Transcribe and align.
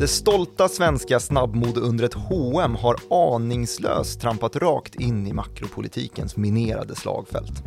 Det 0.00 0.08
stolta 0.08 0.68
svenska 0.68 1.20
snabbmodeundret 1.20 2.14
H&M 2.14 2.74
har 2.74 2.96
aningslöst 3.10 4.20
trampat 4.20 4.56
rakt 4.56 4.94
in 4.94 5.26
i 5.26 5.32
makropolitikens 5.32 6.36
minerade 6.36 6.94
slagfält. 6.94 7.62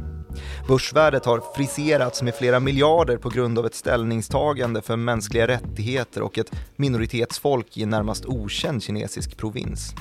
Börsvärdet 0.68 1.26
har 1.26 1.44
friserats 1.56 2.22
med 2.22 2.36
flera 2.36 2.60
miljarder 2.60 3.18
på 3.18 3.30
grund 3.30 3.60
av 3.60 3.66
ett 3.66 3.76
ställningstagande 3.76 4.82
för 4.82 4.96
mänskliga 4.96 5.48
rättigheter 5.48 6.22
och 6.22 6.38
ett 6.38 6.52
minoritetsfolk 6.76 7.78
i 7.78 7.84
en 7.84 7.90
närmast 7.90 8.26
okänd 8.26 8.84
kinesisk 8.84 9.38
provins. 9.38 9.96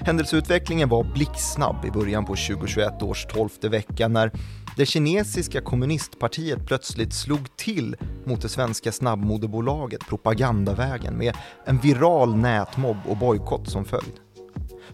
Händelseutvecklingen 0.00 0.88
var 0.88 1.04
blixtsnabb 1.04 1.84
i 1.84 1.90
början 1.90 2.24
på 2.24 2.36
2021 2.36 3.02
års 3.02 3.26
tolfte 3.26 3.68
vecka 3.68 4.08
när 4.08 4.32
det 4.76 4.86
kinesiska 4.86 5.60
kommunistpartiet 5.60 6.66
plötsligt 6.66 7.12
slog 7.12 7.56
till 7.56 7.96
mot 8.24 8.42
det 8.42 8.48
svenska 8.48 8.92
snabbmodebolaget 8.92 10.08
Propagandavägen 10.08 11.18
med 11.18 11.36
en 11.64 11.78
viral 11.78 12.36
nätmobb 12.36 12.96
och 13.08 13.16
bojkott 13.16 13.68
som 13.70 13.84
följd. 13.84 14.20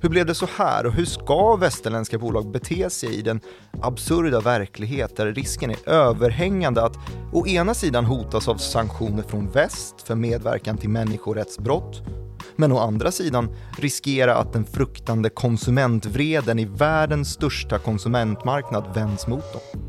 Hur 0.01 0.09
blev 0.09 0.27
det 0.27 0.35
så 0.35 0.49
här 0.57 0.87
och 0.87 0.93
hur 0.93 1.05
ska 1.05 1.57
västerländska 1.57 2.19
bolag 2.19 2.51
bete 2.51 2.91
sig 2.91 3.15
i 3.15 3.23
den 3.23 3.41
absurda 3.83 4.41
verklighet 4.41 5.17
där 5.17 5.33
risken 5.33 5.71
är 5.71 5.89
överhängande 5.89 6.83
att 6.83 6.97
å 7.33 7.47
ena 7.47 7.75
sidan 7.75 8.05
hotas 8.05 8.49
av 8.49 8.57
sanktioner 8.57 9.23
från 9.23 9.51
väst 9.51 10.03
för 10.03 10.15
medverkan 10.15 10.79
till 10.79 10.91
människorättsbrott 10.91 12.03
men 12.57 12.73
å 12.73 12.79
andra 12.79 13.11
sidan 13.11 13.49
riskera 13.79 14.37
att 14.37 14.53
den 14.53 14.65
fruktande 14.65 15.29
konsumentvreden 15.29 16.59
i 16.59 16.65
världens 16.65 17.29
största 17.29 17.79
konsumentmarknad 17.79 18.85
vänds 18.95 19.27
mot 19.27 19.53
dem. 19.53 19.83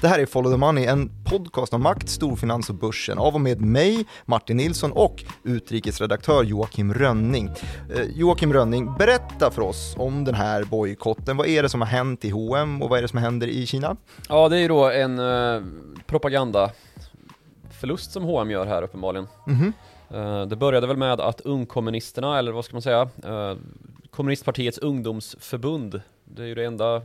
Det 0.00 0.08
här 0.08 0.18
är 0.18 0.26
Follow 0.26 0.52
the 0.52 0.58
Money, 0.58 0.86
en 0.86 1.10
podcast 1.24 1.74
om 1.74 1.82
makt, 1.82 2.08
storfinans 2.08 2.70
och 2.70 2.74
börsen 2.74 3.18
av 3.18 3.34
och 3.34 3.40
med 3.40 3.60
mig, 3.60 4.06
Martin 4.24 4.56
Nilsson 4.56 4.92
och 4.92 5.24
utrikesredaktör 5.44 6.44
Joakim 6.44 6.94
Rönning. 6.94 7.50
Eh, 7.94 8.02
Joakim 8.14 8.52
Rönning, 8.52 8.94
berätta 8.98 9.41
för 9.50 9.62
oss 9.62 9.94
om 9.98 10.24
den 10.24 10.34
här 10.34 10.64
bojkotten. 10.64 11.36
Vad 11.36 11.46
är 11.46 11.62
det 11.62 11.68
som 11.68 11.80
har 11.80 11.88
hänt 11.88 12.24
i 12.24 12.30
H&M 12.30 12.82
och 12.82 12.88
vad 12.88 12.98
är 12.98 13.02
det 13.02 13.08
som 13.08 13.18
händer 13.18 13.46
i 13.46 13.66
Kina? 13.66 13.96
Ja, 14.28 14.48
det 14.48 14.56
är 14.56 14.60
ju 14.60 14.68
då 14.68 14.90
en 14.90 15.18
eh, 15.18 15.62
propagandaförlust 16.06 18.12
som 18.12 18.24
H&M 18.24 18.50
gör 18.50 18.66
här 18.66 18.82
uppenbarligen. 18.82 19.28
Mm 19.46 19.60
-hmm. 19.60 19.72
Eh, 20.12 20.46
det 20.46 20.56
började 20.56 20.86
väl 20.86 20.96
med 20.96 21.20
att 21.20 21.40
ungkommunisterna, 21.40 22.38
eller 22.38 22.52
vad 22.52 22.64
ska 22.64 22.74
man 22.74 22.82
säga, 22.82 23.08
eh, 23.24 23.56
kommunistpartiets 24.10 24.78
ungdomsförbund, 24.78 26.00
det 26.24 26.42
är 26.42 26.46
ju 26.46 26.54
det 26.54 26.64
enda 26.64 27.02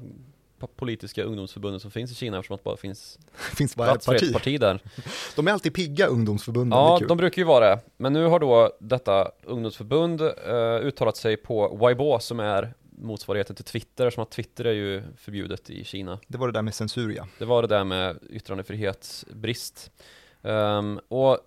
politiska 0.76 1.24
ungdomsförbundet 1.24 1.82
som 1.82 1.92
finns 1.92 2.12
i 2.12 2.16
Kina 2.16 2.38
eftersom 2.38 2.56
att 2.56 2.64
bara 2.64 2.78
finns, 2.78 3.20
finns 3.58 3.76
bara 3.76 3.92
ett 3.96 4.06
parti. 4.06 4.34
parti 4.34 4.60
där. 4.60 4.80
De 5.36 5.48
är 5.48 5.52
alltid 5.52 5.74
pigga 5.74 6.08
ungdomsförbunden, 6.08 6.80
Ja, 6.80 7.00
de 7.08 7.18
brukar 7.18 7.42
ju 7.42 7.46
vara 7.46 7.70
det. 7.70 7.82
Men 7.98 8.14
nu 8.14 8.26
har 8.26 8.40
då 8.40 8.72
detta 8.80 9.32
ungdomsförbund 9.44 10.22
uh, 10.22 10.32
uttalat 10.82 11.18
sig 11.18 11.38
på 11.38 11.78
Weibo 11.78 12.20
som 12.20 12.40
är 12.40 12.74
motsvarigheten 13.02 13.56
till 13.56 13.66
Twitter, 13.66 14.10
som 14.10 14.24
att 14.24 14.32
Twitter 14.32 14.66
är 14.66 14.72
ju 14.72 15.04
förbjudet 15.18 15.70
i 15.70 15.84
Kina. 15.84 16.20
Det 16.28 16.38
var 16.38 16.48
det 16.48 16.54
där 16.54 16.62
med 16.62 16.74
censur 16.74 17.16
ja. 17.16 17.28
Det 17.40 17.46
var 17.46 17.62
det 17.62 17.68
där 17.68 17.84
med 17.84 18.18
yttrandefrihetsbrist. 18.30 19.92
Um, 20.42 21.00
och 21.08 21.40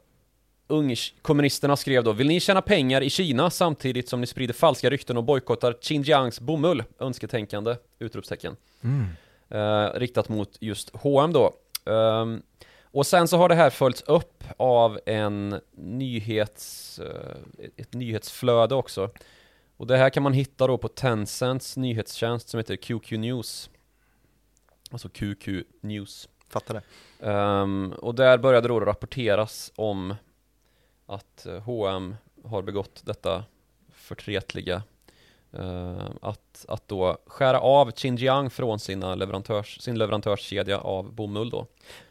Ungkommunisterna 0.70 1.76
skrev 1.76 2.04
då, 2.04 2.12
vill 2.12 2.28
ni 2.28 2.40
tjäna 2.40 2.62
pengar 2.62 3.02
i 3.02 3.10
Kina 3.10 3.50
samtidigt 3.50 4.08
som 4.08 4.20
ni 4.20 4.26
sprider 4.26 4.54
falska 4.54 4.91
rykten 4.91 5.16
och 5.16 5.25
bojkottar 5.25 5.72
Xinjiangs 5.72 6.41
bomull? 6.41 6.84
Önsketänkande, 6.98 7.76
utropstecken. 7.98 8.56
Mm. 8.82 9.06
Eh, 9.48 9.98
riktat 9.98 10.28
mot 10.28 10.56
just 10.60 10.91
H&M 10.94 11.32
då. 11.32 11.53
Um, 11.84 12.42
och 12.82 13.06
sen 13.06 13.28
så 13.28 13.36
har 13.36 13.48
det 13.48 13.54
här 13.54 13.70
följts 13.70 14.03
upp 14.03 14.44
av 14.56 15.00
en 15.06 15.60
nyhets, 15.76 17.00
uh, 17.03 17.62
ett 17.76 17.92
nyhetsflöde 17.92 18.75
också. 18.75 19.10
Och 19.76 19.86
det 19.86 19.97
här 19.97 20.10
kan 20.10 20.22
man 20.22 20.32
hitta 20.32 20.66
då 20.66 20.78
på 20.78 20.88
Tencents 20.88 21.76
nyhetstjänst 21.76 22.48
som 22.48 22.59
heter 22.59 22.76
QQ 22.76 23.10
News. 23.12 23.70
Alltså 24.91 25.09
QQ 25.09 25.48
News. 25.80 26.28
Fattar 26.48 26.75
det. 26.75 27.30
Um, 27.30 27.92
och 27.92 28.14
där 28.14 28.38
började 28.38 28.69
då 28.69 28.80
rapporteras 28.80 29.72
om 29.76 30.14
att 31.10 31.47
H&M 31.65 32.16
har 32.44 32.62
begått 32.62 33.03
detta 33.04 33.44
förtretliga 33.93 34.82
uh, 35.59 36.10
att, 36.22 36.65
att 36.69 36.88
då 36.88 37.19
skära 37.26 37.60
av 37.60 37.91
Xinjiang 37.91 38.50
från 38.50 38.78
sina 38.78 39.15
leverantörs, 39.15 39.81
sin 39.81 39.98
leverantörskedja 39.98 40.78
av 40.78 41.12
bomull 41.12 41.50
då. 41.50 41.66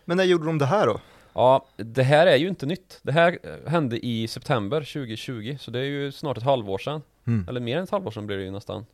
Men 0.05 0.17
när 0.17 0.23
gjorde 0.23 0.45
de 0.45 0.57
det 0.57 0.65
här 0.65 0.87
då? 0.87 0.99
Ja, 1.33 1.65
det 1.77 2.03
här 2.03 2.27
är 2.27 2.35
ju 2.35 2.47
inte 2.47 2.65
nytt. 2.65 2.99
Det 3.01 3.11
här 3.11 3.39
eh, 3.43 3.71
hände 3.71 4.05
i 4.05 4.27
september 4.27 4.79
2020, 4.79 5.57
så 5.59 5.71
det 5.71 5.79
är 5.79 5.83
ju 5.83 6.11
snart 6.11 6.37
ett 6.37 6.43
halvår 6.43 6.77
sedan. 6.77 7.01
Mm. 7.27 7.45
Eller 7.49 7.59
mer 7.59 7.77
än 7.77 7.83
ett 7.83 7.89
halvår 7.89 8.11
sedan 8.11 8.27
blir 8.27 8.37
det 8.37 8.43
ju 8.43 8.51
nästan. 8.51 8.85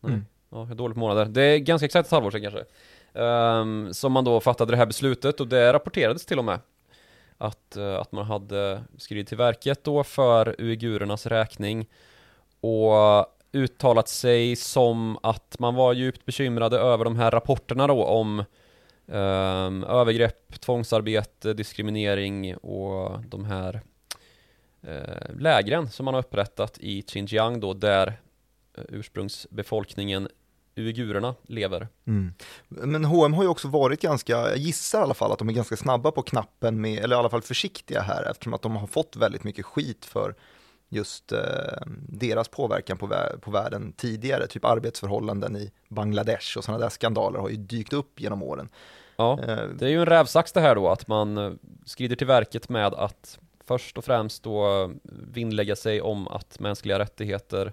Nej. 0.00 0.12
Mm. 0.12 0.24
Ja, 0.50 0.74
dåligt 0.74 0.94
på 0.94 1.00
månader. 1.00 1.24
Det 1.24 1.42
är 1.42 1.58
ganska 1.58 1.86
exakt 1.86 2.06
ett 2.06 2.12
halvår 2.12 2.30
sedan 2.30 2.42
kanske. 2.42 2.64
Um, 3.12 3.94
som 3.94 4.12
man 4.12 4.24
då 4.24 4.40
fattade 4.40 4.72
det 4.72 4.76
här 4.76 4.86
beslutet 4.86 5.40
och 5.40 5.48
det 5.48 5.72
rapporterades 5.72 6.26
till 6.26 6.38
och 6.38 6.44
med 6.44 6.58
att, 7.38 7.76
eh, 7.76 7.94
att 7.94 8.12
man 8.12 8.26
hade 8.26 8.82
skrivit 8.96 9.28
till 9.28 9.36
verket 9.36 9.84
då 9.84 10.04
för 10.04 10.54
uigurernas 10.58 11.26
räkning 11.26 11.88
och 12.60 13.26
uttalat 13.52 14.08
sig 14.08 14.56
som 14.56 15.18
att 15.22 15.58
man 15.58 15.74
var 15.74 15.92
djupt 15.92 16.24
bekymrade 16.24 16.78
över 16.78 17.04
de 17.04 17.16
här 17.16 17.30
rapporterna 17.30 17.86
då 17.86 18.04
om 18.04 18.44
um, 19.06 19.84
övergrepp, 19.84 20.60
tvångsarbete, 20.60 21.54
diskriminering 21.54 22.56
och 22.56 23.20
de 23.24 23.44
här 23.44 23.80
uh, 24.88 25.40
lägren 25.40 25.90
som 25.90 26.04
man 26.04 26.14
har 26.14 26.20
upprättat 26.20 26.78
i 26.78 27.02
Xinjiang 27.02 27.60
då 27.60 27.74
där 27.74 28.20
eh, 28.74 28.84
ursprungsbefolkningen 28.88 30.28
uigurerna 30.78 31.34
lever. 31.42 31.88
Mm. 32.06 32.32
Men 32.68 33.04
H&M 33.04 33.34
har 33.34 33.42
ju 33.42 33.48
också 33.48 33.68
varit 33.68 34.00
ganska, 34.00 34.32
jag 34.32 34.56
gissar 34.56 34.98
i 34.98 35.02
alla 35.02 35.14
fall 35.14 35.32
att 35.32 35.38
de 35.38 35.48
är 35.48 35.52
ganska 35.52 35.76
snabba 35.76 36.10
på 36.10 36.22
knappen 36.22 36.80
med, 36.80 37.04
eller 37.04 37.16
i 37.16 37.18
alla 37.18 37.30
fall 37.30 37.42
försiktiga 37.42 38.00
här 38.00 38.30
eftersom 38.30 38.54
att 38.54 38.62
de 38.62 38.76
har 38.76 38.86
fått 38.86 39.16
väldigt 39.16 39.44
mycket 39.44 39.64
skit 39.64 40.04
för 40.04 40.34
just 40.88 41.32
eh, 41.32 41.38
deras 42.08 42.48
påverkan 42.48 42.98
på, 42.98 43.06
vä 43.06 43.38
på 43.40 43.50
världen 43.50 43.92
tidigare, 43.92 44.46
typ 44.46 44.64
arbetsförhållanden 44.64 45.56
i 45.56 45.70
Bangladesh 45.88 46.58
och 46.58 46.64
sådana 46.64 46.84
där 46.84 46.90
skandaler 46.90 47.38
har 47.38 47.48
ju 47.48 47.56
dykt 47.56 47.92
upp 47.92 48.20
genom 48.20 48.42
åren. 48.42 48.68
Ja, 49.16 49.40
eh, 49.40 49.68
det 49.78 49.86
är 49.86 49.90
ju 49.90 50.00
en 50.00 50.06
rävsax 50.06 50.52
det 50.52 50.60
här 50.60 50.74
då, 50.74 50.88
att 50.88 51.08
man 51.08 51.38
eh, 51.38 51.52
skrider 51.84 52.16
till 52.16 52.26
verket 52.26 52.68
med 52.68 52.94
att 52.94 53.38
först 53.66 53.98
och 53.98 54.04
främst 54.04 54.42
då 54.42 54.90
vinnlägga 55.32 55.76
sig 55.76 56.00
om 56.00 56.28
att 56.28 56.60
mänskliga 56.60 56.98
rättigheter 56.98 57.72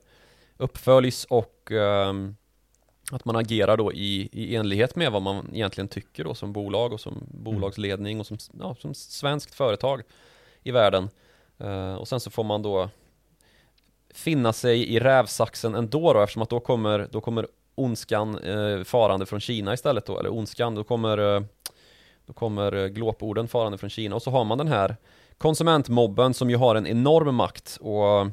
uppföljs 0.58 1.26
och 1.26 1.72
um, 1.72 2.36
att 3.12 3.26
man 3.26 3.36
agerar 3.36 3.78
då 3.78 3.94
i, 3.94 4.30
i 4.32 4.56
enlighet 4.56 4.96
med 4.96 5.12
vad 5.12 5.22
man 5.22 5.50
egentligen 5.54 5.88
tycker 5.88 6.24
då 6.24 6.34
som 6.34 6.54
bolag 6.54 6.94
och 6.94 7.00
som 7.00 7.24
bolagsledning 7.28 8.20
och 8.20 8.28
som, 8.28 8.38
ja, 8.60 8.76
som 8.80 8.94
svenskt 8.94 9.56
företag 9.56 10.02
i 10.64 10.72
världen. 10.72 11.10
Uh, 11.64 11.94
och 11.94 12.08
sen 12.08 12.20
så 12.20 12.30
får 12.30 12.44
man 12.44 12.62
då 12.62 12.90
finna 14.14 14.54
sig 14.54 14.94
i 14.94 15.00
rävsaxen 15.00 15.76
ändå 15.76 16.14
då 16.14 16.22
eftersom 16.22 16.42
att 16.42 16.50
då 16.50 16.60
kommer, 16.60 17.08
då 17.12 17.22
kommer 17.22 17.48
ondskan 17.76 18.40
uh, 18.40 18.84
farande 18.84 19.26
från 19.26 19.40
Kina 19.40 19.74
istället 19.74 20.06
då, 20.06 20.20
eller 20.20 20.34
ondskan, 20.34 20.76
då 20.76 20.84
kommer, 20.84 21.20
uh, 21.20 21.44
då 22.26 22.34
kommer 22.34 22.88
glåporden 22.88 23.48
farande 23.48 23.78
från 23.78 23.90
Kina 23.90 24.16
och 24.16 24.22
så 24.22 24.32
har 24.32 24.44
man 24.44 24.58
den 24.58 24.68
här 24.68 24.96
konsumentmobben 25.38 26.34
som 26.34 26.50
ju 26.50 26.56
har 26.56 26.76
en 26.76 26.88
enorm 26.88 27.36
makt 27.36 27.78
och 27.82 28.22
mm. 28.22 28.32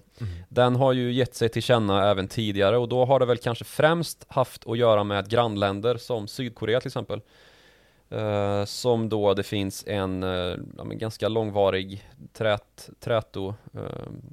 den 0.49 0.77
har 0.77 0.93
ju 0.93 1.13
gett 1.13 1.35
sig 1.35 1.49
till 1.49 1.63
känna 1.63 2.11
även 2.11 2.29
tidigare 2.29 2.79
och 2.79 2.89
då 2.89 3.05
har 3.05 3.21
det 3.21 3.27
väl 3.27 3.39
kanske 3.39 3.65
främst 3.65 4.27
haft 4.29 4.67
att 4.67 4.79
göra 4.79 5.05
med 5.05 5.29
grannländer 5.29 5.97
som 5.97 6.29
Sydkorea 6.29 6.81
till 6.81 6.89
exempel. 6.89 7.21
Uh, 8.13 8.65
som 8.65 9.09
då 9.09 9.35
det 9.35 9.43
finns 9.43 9.85
en 9.87 10.23
uh, 10.23 10.59
ja, 10.77 10.85
ganska 10.85 11.29
långvarig 11.29 12.09
trät, 12.33 12.91
träto 13.01 13.55
uh, 13.75 13.83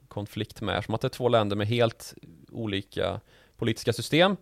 konflikt 0.07 0.61
med, 0.61 0.85
som 0.85 0.93
att 0.95 1.01
det 1.01 1.07
är 1.07 1.09
två 1.09 1.29
länder 1.29 1.55
med 1.55 1.67
helt 1.67 2.13
olika 2.51 3.19
politiska 3.57 3.93
system 3.93 4.37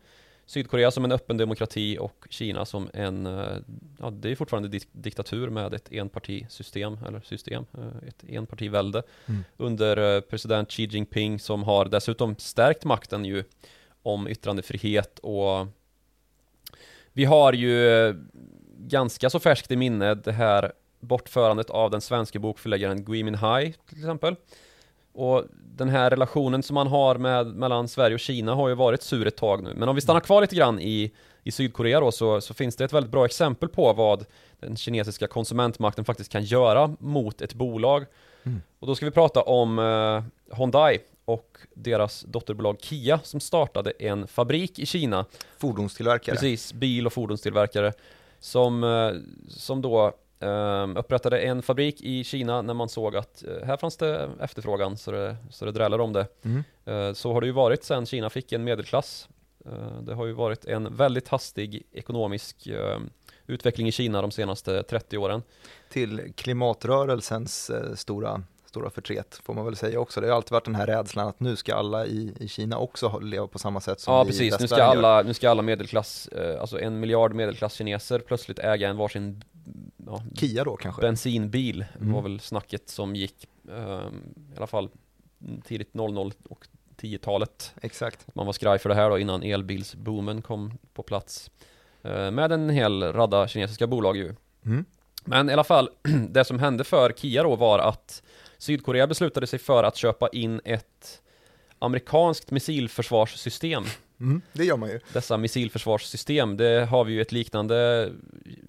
Sydkorea 0.47 0.91
som 0.91 1.05
en 1.05 1.11
öppen 1.11 1.37
demokrati 1.37 1.97
och 1.99 2.27
Kina 2.29 2.65
som 2.65 2.89
en, 2.93 3.25
eh, 3.25 3.57
ja 3.99 4.09
det 4.09 4.31
är 4.31 4.35
fortfarande 4.35 4.69
dik 4.69 4.87
diktatur 4.91 5.49
med 5.49 5.73
ett 5.73 5.91
enpartisystem, 5.91 6.99
eller 7.07 7.21
system, 7.21 7.65
eh, 7.77 8.07
ett 8.07 8.23
enpartivälde 8.27 9.03
mm. 9.25 9.43
under 9.57 10.15
eh, 10.15 10.21
president 10.21 10.69
Xi 10.69 10.85
Jinping 10.85 11.39
som 11.39 11.63
har 11.63 11.85
dessutom 11.85 12.35
stärkt 12.37 12.85
makten 12.85 13.25
ju 13.25 13.43
om 14.03 14.27
yttrandefrihet 14.27 15.19
och 15.19 15.67
vi 17.13 17.25
har 17.25 17.53
ju 17.53 18.15
ganska 18.77 19.29
så 19.29 19.39
färskt 19.39 19.71
i 19.71 19.75
minne 19.75 20.15
det 20.15 20.31
här 20.31 20.71
bortförandet 20.99 21.69
av 21.69 21.91
den 21.91 22.01
svenska 22.01 22.39
bokförläggaren 22.39 23.05
Gui 23.05 23.23
Minhai 23.23 23.73
till 23.89 23.97
exempel 23.97 24.35
och 25.17 25.43
den 25.51 25.89
här 25.89 26.09
relationen 26.09 26.63
som 26.63 26.73
man 26.73 26.87
har 26.87 27.15
med, 27.15 27.47
mellan 27.47 27.87
Sverige 27.87 28.13
och 28.13 28.19
Kina 28.19 28.55
har 28.55 28.69
ju 28.69 28.75
varit 28.75 29.01
sur 29.01 29.27
ett 29.27 29.35
tag 29.35 29.63
nu. 29.63 29.73
Men 29.75 29.89
om 29.89 29.95
vi 29.95 30.01
stannar 30.01 30.19
kvar 30.19 30.41
lite 30.41 30.55
grann 30.55 30.79
i, 30.79 31.11
i 31.43 31.51
Sydkorea 31.51 31.99
då 31.99 32.11
så, 32.11 32.41
så 32.41 32.53
finns 32.53 32.75
det 32.75 32.85
ett 32.85 32.93
väldigt 32.93 33.11
bra 33.11 33.25
exempel 33.25 33.69
på 33.69 33.93
vad 33.93 34.25
den 34.59 34.75
kinesiska 34.75 35.27
konsumentmakten 35.27 36.05
faktiskt 36.05 36.31
kan 36.31 36.43
göra 36.43 36.95
mot 36.99 37.41
ett 37.41 37.53
bolag. 37.53 38.05
Mm. 38.43 38.61
Och 38.79 38.87
då 38.87 38.95
ska 38.95 39.05
vi 39.05 39.11
prata 39.11 39.41
om 39.41 39.79
eh, 39.79 40.57
Hyundai 40.57 40.99
och 41.25 41.57
deras 41.73 42.21
dotterbolag 42.21 42.77
Kia 42.81 43.19
som 43.23 43.39
startade 43.39 43.91
en 43.91 44.27
fabrik 44.27 44.79
i 44.79 44.85
Kina. 44.85 45.25
Fordonstillverkare. 45.57 46.35
Precis, 46.35 46.73
bil 46.73 47.05
och 47.05 47.13
fordonstillverkare. 47.13 47.93
Som, 48.39 48.83
eh, 48.83 49.11
som 49.49 49.81
då 49.81 50.13
eh, 50.39 50.87
upprättade 50.95 51.39
en 51.39 51.61
fabrik 51.61 52.01
i 52.01 52.23
Kina 52.23 52.61
när 52.61 52.73
man 52.73 52.89
såg 52.89 53.15
att 53.15 53.43
eh, 53.43 53.65
här 53.65 53.77
fanns 53.77 53.97
det 53.97 54.29
efterfrågan 54.41 54.97
så 54.97 55.11
det, 55.11 55.35
så 55.49 55.65
det 55.65 55.71
drällade 55.71 56.03
om 56.03 56.13
det. 56.13 56.27
Mm. 56.43 56.63
Eh, 56.85 57.13
så 57.13 57.33
har 57.33 57.41
det 57.41 57.47
ju 57.47 57.53
varit 57.53 57.83
sedan 57.83 58.05
Kina 58.05 58.29
fick 58.29 58.51
en 58.51 58.63
medelklass. 58.63 59.29
Eh, 59.65 60.01
det 60.01 60.13
har 60.13 60.25
ju 60.25 60.33
varit 60.33 60.65
en 60.65 60.95
väldigt 60.95 61.27
hastig 61.27 61.83
ekonomisk 61.91 62.69
utveckling 63.47 63.87
i 63.87 63.91
Kina 63.91 64.21
de 64.21 64.31
senaste 64.31 64.83
30 64.83 65.17
åren. 65.17 65.43
Till 65.89 66.33
klimatrörelsens 66.35 67.69
eh, 67.69 67.93
stora, 67.95 68.43
stora 68.65 68.89
förtret 68.89 69.41
får 69.43 69.53
man 69.53 69.65
väl 69.65 69.75
säga 69.75 69.99
också. 69.99 70.21
Det 70.21 70.27
har 70.27 70.35
alltid 70.35 70.51
varit 70.51 70.65
den 70.65 70.75
här 70.75 70.87
rädslan 70.87 71.27
att 71.27 71.39
nu 71.39 71.55
ska 71.55 71.75
alla 71.75 72.05
i, 72.05 72.33
i 72.39 72.47
Kina 72.47 72.77
också 72.77 73.19
leva 73.19 73.47
på 73.47 73.59
samma 73.59 73.81
sätt 73.81 73.99
som 73.99 74.13
Ja 74.13 74.23
vi 74.23 74.29
i 74.29 74.31
precis, 74.31 74.59
nu 74.59 74.67
ska, 74.67 74.77
gör. 74.77 74.85
alla, 74.85 75.21
nu 75.21 75.33
ska 75.33 75.49
alla 75.49 75.61
medelklass, 75.61 76.27
eh, 76.27 76.61
alltså 76.61 76.79
en 76.79 76.99
miljard 76.99 77.33
medelklasskineser 77.33 78.19
plötsligt 78.19 78.59
äga 78.59 78.89
en 78.89 78.97
varsin 78.97 79.43
ja, 80.07 80.21
Kia 80.35 80.63
då 80.63 80.75
kanske? 80.75 81.01
bensinbil 81.01 81.85
Mm. 81.95 82.13
var 82.13 82.21
väl 82.21 82.39
snacket 82.39 82.89
som 82.89 83.15
gick 83.15 83.47
eh, 83.69 84.07
i 84.53 84.57
alla 84.57 84.67
fall 84.67 84.89
tidigt 85.63 85.93
00 85.93 86.33
och 86.49 86.67
10-talet. 86.97 87.73
Exakt. 87.81 88.35
Man 88.35 88.45
var 88.45 88.53
skraj 88.53 88.79
för 88.79 88.89
det 88.89 88.95
här 88.95 89.09
då 89.09 89.19
innan 89.19 89.43
elbilsboomen 89.43 90.41
kom 90.41 90.77
på 90.93 91.03
plats. 91.03 91.51
Eh, 92.03 92.31
med 92.31 92.51
en 92.51 92.69
hel 92.69 93.03
radda 93.03 93.47
kinesiska 93.47 93.87
bolag 93.87 94.17
ju. 94.17 94.35
Mm. 94.65 94.85
Men 95.25 95.49
i 95.49 95.53
alla 95.53 95.63
fall, 95.63 95.89
det 96.29 96.45
som 96.45 96.59
hände 96.59 96.83
för 96.83 97.11
Kia 97.11 97.43
då 97.43 97.55
var 97.55 97.79
att 97.79 98.23
Sydkorea 98.57 99.07
beslutade 99.07 99.47
sig 99.47 99.59
för 99.59 99.83
att 99.83 99.95
köpa 99.95 100.29
in 100.29 100.61
ett 100.63 101.21
amerikanskt 101.79 102.51
missilförsvarssystem. 102.51 103.83
Mm. 104.19 104.41
Det 104.53 104.65
gör 104.65 104.77
man 104.77 104.89
ju. 104.89 104.99
Dessa 105.13 105.37
missilförsvarssystem, 105.37 106.57
det 106.57 106.85
har 106.85 107.03
vi 107.03 107.13
ju 107.13 107.21
ett 107.21 107.31
liknande 107.31 108.09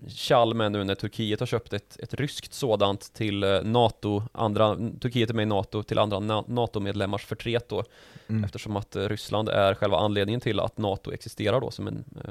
tjall 0.08 0.54
med 0.54 0.72
nu 0.72 0.84
när 0.84 0.94
Turkiet 0.94 1.40
har 1.40 1.46
köpt 1.46 1.72
ett, 1.72 1.96
ett 1.98 2.14
ryskt 2.14 2.54
sådant 2.54 3.12
till 3.14 3.42
eh, 3.42 3.62
NATO, 3.62 4.22
andra, 4.32 4.76
Turkiet 5.00 5.30
är 5.30 5.34
med 5.34 5.42
i 5.42 5.46
NATO, 5.46 5.82
till 5.82 5.98
andra 5.98 6.18
Na- 6.18 6.44
NATO-medlemmars 6.46 7.24
förtret 7.24 7.68
då. 7.68 7.84
Mm. 8.28 8.44
Eftersom 8.44 8.76
att 8.76 8.96
eh, 8.96 9.08
Ryssland 9.08 9.48
är 9.48 9.74
själva 9.74 9.96
anledningen 9.98 10.40
till 10.40 10.60
att 10.60 10.78
NATO 10.78 11.12
existerar 11.12 11.60
då 11.60 11.70
som 11.70 11.86
en, 11.88 12.04
eh, 12.24 12.30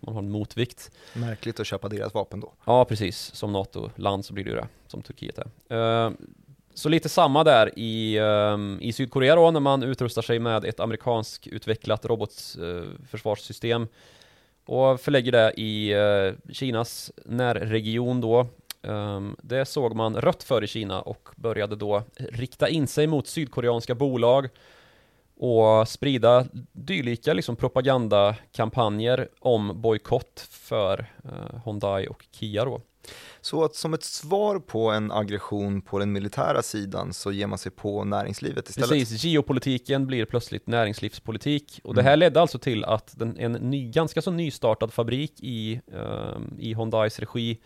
att 0.00 0.02
man 0.06 0.14
har 0.14 0.22
en 0.22 0.30
motvikt. 0.30 0.90
Märkligt 1.14 1.60
att 1.60 1.66
köpa 1.66 1.88
deras 1.88 2.14
vapen 2.14 2.40
då. 2.40 2.52
Ja, 2.64 2.84
precis. 2.84 3.34
Som 3.34 3.52
NATO-land 3.52 4.24
så 4.24 4.32
blir 4.34 4.44
det 4.44 4.50
ju 4.50 4.56
det, 4.56 4.68
som 4.86 5.02
Turkiet 5.02 5.38
är. 5.38 6.12
Så 6.74 6.88
lite 6.88 7.08
samma 7.08 7.44
där 7.44 7.78
i, 7.78 8.18
ehm, 8.18 8.78
i 8.80 8.92
Sydkorea 8.92 9.36
då, 9.36 9.50
när 9.50 9.60
man 9.60 9.82
utrustar 9.82 10.22
sig 10.22 10.38
med 10.38 10.64
ett 10.64 10.80
amerikansk 10.80 11.46
utvecklat 11.46 12.04
robotförsvarssystem 12.04 13.82
eh, 13.82 13.88
och 14.74 15.00
förlägger 15.00 15.32
det 15.32 15.52
i 15.56 15.92
eh, 15.92 16.52
Kinas 16.52 17.12
närregion 17.24 18.20
då. 18.20 18.46
Ehm, 18.82 19.36
det 19.42 19.64
såg 19.64 19.94
man 19.94 20.16
rött 20.16 20.42
för 20.42 20.64
i 20.64 20.66
Kina 20.66 21.00
och 21.00 21.28
började 21.36 21.76
då 21.76 22.02
rikta 22.16 22.68
in 22.68 22.86
sig 22.86 23.06
mot 23.06 23.26
sydkoreanska 23.26 23.94
bolag 23.94 24.48
och 25.38 25.88
sprida 25.88 26.46
dylika 26.72 27.32
liksom 27.32 27.56
propagandakampanjer 27.56 29.28
om 29.40 29.80
bojkott 29.80 30.46
för 30.50 31.06
eh, 31.24 31.64
Hyundai 31.64 32.06
och 32.06 32.24
Kia 32.30 32.64
då. 32.64 32.80
Så 33.40 33.64
att 33.64 33.74
som 33.74 33.94
ett 33.94 34.02
svar 34.04 34.58
på 34.58 34.90
en 34.90 35.12
aggression 35.12 35.82
på 35.82 35.98
den 35.98 36.12
militära 36.12 36.62
sidan 36.62 37.12
så 37.12 37.32
ger 37.32 37.46
man 37.46 37.58
sig 37.58 37.72
på 37.72 38.04
näringslivet 38.04 38.68
istället. 38.68 38.90
Precis, 38.90 39.24
geopolitiken 39.24 40.06
blir 40.06 40.24
plötsligt 40.24 40.66
näringslivspolitik 40.66 41.80
och 41.84 41.94
det 41.94 42.00
Mm. 42.00 42.10
här 42.10 42.16
ledde 42.16 42.40
alltså 42.40 42.58
till 42.58 42.84
att 42.84 43.18
den, 43.18 43.36
en 43.38 43.52
ny, 43.52 43.90
ganska 43.90 44.22
så 44.22 44.30
nystartad 44.30 44.92
fabrik 44.92 45.32
i, 45.40 45.80
ehm, 45.92 46.54
i 46.58 46.74
Hyundais 46.74 47.18
regi 47.18 47.58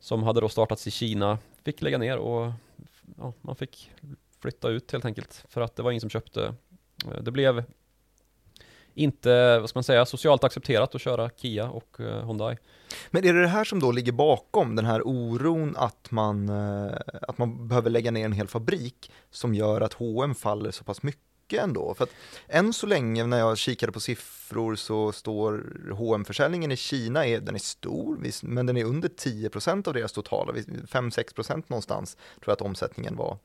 som 0.00 0.22
hade 0.22 0.40
då 0.40 0.48
startats 0.48 0.86
i 0.86 0.90
Kina 0.90 1.38
fick 1.64 1.82
lägga 1.82 1.98
ner 1.98 2.16
och 2.18 2.52
ja, 3.18 3.32
man 3.40 3.56
fick 3.56 3.90
flytta 4.42 4.68
ut 4.68 4.92
helt 4.92 5.04
enkelt 5.04 5.44
för 5.48 5.60
att 5.60 5.76
det 5.76 5.82
var 5.82 5.90
ingen 5.90 6.00
som 6.00 6.10
köpte. 6.10 6.54
Eh, 7.04 7.22
Det 7.22 7.30
blev 7.30 7.64
inte, 8.94 9.58
vad 9.58 9.68
ska 9.68 9.76
man 9.76 9.84
säga, 9.84 10.06
socialt 10.06 10.44
accepterat 10.44 10.94
att 10.94 11.00
köra 11.00 11.30
Kia 11.36 11.68
och 11.68 12.00
eh, 12.00 12.26
Hyundai. 12.26 12.56
Men 13.10 13.24
är 13.24 13.32
det 13.32 13.40
det 13.42 13.48
här 13.48 13.64
som 13.64 13.80
då 13.80 13.92
ligger 13.92 14.12
bakom 14.12 14.76
den 14.76 14.84
här 14.84 15.02
oron 15.04 15.76
att 15.76 16.10
man, 16.10 16.48
eh, 16.48 16.96
att 17.22 17.38
man 17.38 17.68
behöver 17.68 17.90
lägga 17.90 18.10
ner 18.10 18.24
en 18.24 18.32
hel 18.32 18.48
fabrik 18.48 19.10
som 19.30 19.54
gör 19.54 19.80
att 19.80 19.92
H&M 19.92 20.34
faller 20.34 20.70
så 20.70 20.84
pass 20.84 21.02
mycket 21.02 21.33
ändå? 21.52 21.94
För 21.94 22.04
att 22.04 22.10
än 22.48 22.72
så 22.72 22.86
länge 22.86 23.26
när 23.26 23.38
jag 23.38 23.58
kikade 23.58 23.92
på 23.92 24.00
siffror 24.00 24.74
så 24.74 25.12
står 25.12 25.52
hm 25.98 26.24
försäljningen 26.24 26.72
i 26.72 26.76
Kina, 26.76 27.26
är, 27.26 27.40
den 27.40 27.54
är 27.54 27.58
stor, 27.58 28.18
men 28.42 28.66
den 28.66 28.76
är 28.76 28.84
under 28.84 29.08
10% 29.08 29.88
av 29.88 29.94
deras 29.94 30.12
totala, 30.12 30.52
5-6% 30.52 31.62
någonstans 31.66 32.14
tror 32.14 32.42
jag 32.46 32.52
att 32.52 32.60
omsättningen 32.62 33.16
var. 33.16 33.38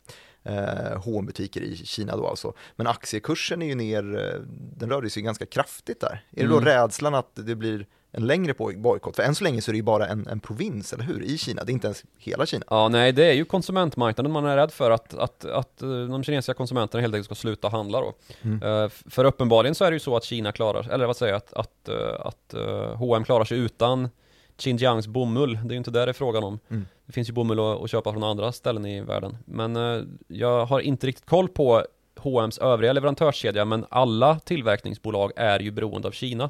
Eh, 0.44 1.04
hm 1.06 1.26
butiker 1.26 1.62
i 1.62 1.76
Kina 1.76 2.16
då 2.18 2.28
alltså. 2.28 2.54
Men 2.76 2.88
aktiekursen 2.88 3.62
är 3.62 3.66
ju 3.68 3.76
ner, 3.76 4.18
eh, 4.18 4.42
den 4.78 4.90
rörde 4.90 5.10
sig 5.10 5.24
ganska 5.24 5.46
kraftigt 5.46 6.00
där. 6.02 6.26
Är 6.32 6.42
det 6.42 6.48
då 6.50 6.58
Mm. 6.58 6.66
rädslan 6.66 7.16
att 7.16 7.32
det 7.34 7.56
blir 7.56 7.86
en 8.12 8.28
längre 8.28 8.54
boj- 8.54 8.82
bojkott? 8.82 9.16
För 9.16 9.24
än 9.24 9.36
så 9.36 9.44
länge 9.44 9.62
så 9.62 9.72
är 9.72 9.74
det 9.74 9.78
ju 9.78 9.84
bara 9.84 10.08
en, 10.08 10.28
en 10.28 10.40
provins, 10.40 10.94
eller 10.94 11.04
hur? 11.04 11.24
I 11.24 11.38
Kina, 11.38 11.64
det 11.64 11.72
är 11.72 11.74
inte 11.74 11.88
ens 11.88 12.04
hela 12.18 12.46
Kina. 12.46 12.66
Ja, 12.70 12.88
nej, 12.90 13.12
det 13.12 13.26
är 13.26 13.34
ju 13.34 13.46
konsumentmarknaden 13.46 14.32
man 14.32 14.46
är 14.46 14.58
rädd 14.58 14.72
för 14.72 14.92
att, 14.92 15.14
att, 15.14 15.46
att 15.46 15.82
eh, 15.82 15.90
de 15.90 16.24
kinesiska 16.24 16.54
konsumenterna 16.54 17.02
helt 17.02 17.14
enkelt 17.14 17.26
ska 17.26 17.36
sluta 17.36 17.70
handla 17.70 18.02
då. 18.02 18.14
Mm. 18.42 18.64
Eh, 18.84 18.90
För 18.90 19.26
uppenbarligen 19.26 19.76
så 19.76 19.86
är 19.86 19.92
det 19.92 19.96
ju 19.96 20.00
så 20.00 20.16
att 20.16 20.24
Kina 20.24 20.52
klarar, 20.52 20.90
eller 20.90 21.06
vad 21.06 21.18
säger 21.18 21.34
jag, 21.34 21.38
att, 21.38 21.54
att, 21.54 21.90
eh, 21.90 22.26
att 22.28 22.54
H&M 22.98 23.24
klarar 23.24 23.46
sig 23.46 23.58
utan 23.60 24.10
Xinjiangs 24.58 25.08
bomull. 25.08 25.54
Det 25.54 25.68
är 25.68 25.72
ju 25.72 25.78
inte 25.78 25.92
där 25.92 26.06
det 26.06 26.12
är 26.12 26.14
frågan 26.14 26.44
om. 26.44 26.60
Mm. 26.70 26.86
Det 27.06 27.14
finns 27.14 27.30
ju 27.30 27.34
bomull 27.34 27.60
att, 27.60 27.84
att 27.84 27.90
köpa 27.92 28.12
från 28.12 28.24
andra 28.24 28.52
ställen 28.52 28.86
i 28.86 29.02
världen. 29.02 29.38
Men 29.46 29.76
eh, 29.76 30.02
jag 30.28 30.66
har 30.66 30.80
inte 30.80 31.08
riktigt 31.08 31.26
koll 31.26 31.48
på 31.48 31.84
H&M's 32.16 32.62
övriga 32.64 32.94
leverantörskedja, 32.94 33.66
men 33.66 33.86
alla 33.90 34.40
tillverkningsbolag 34.40 35.32
är 35.36 35.60
ju 35.60 35.72
beroende 35.72 36.08
av 36.08 36.12
Kina. 36.12 36.50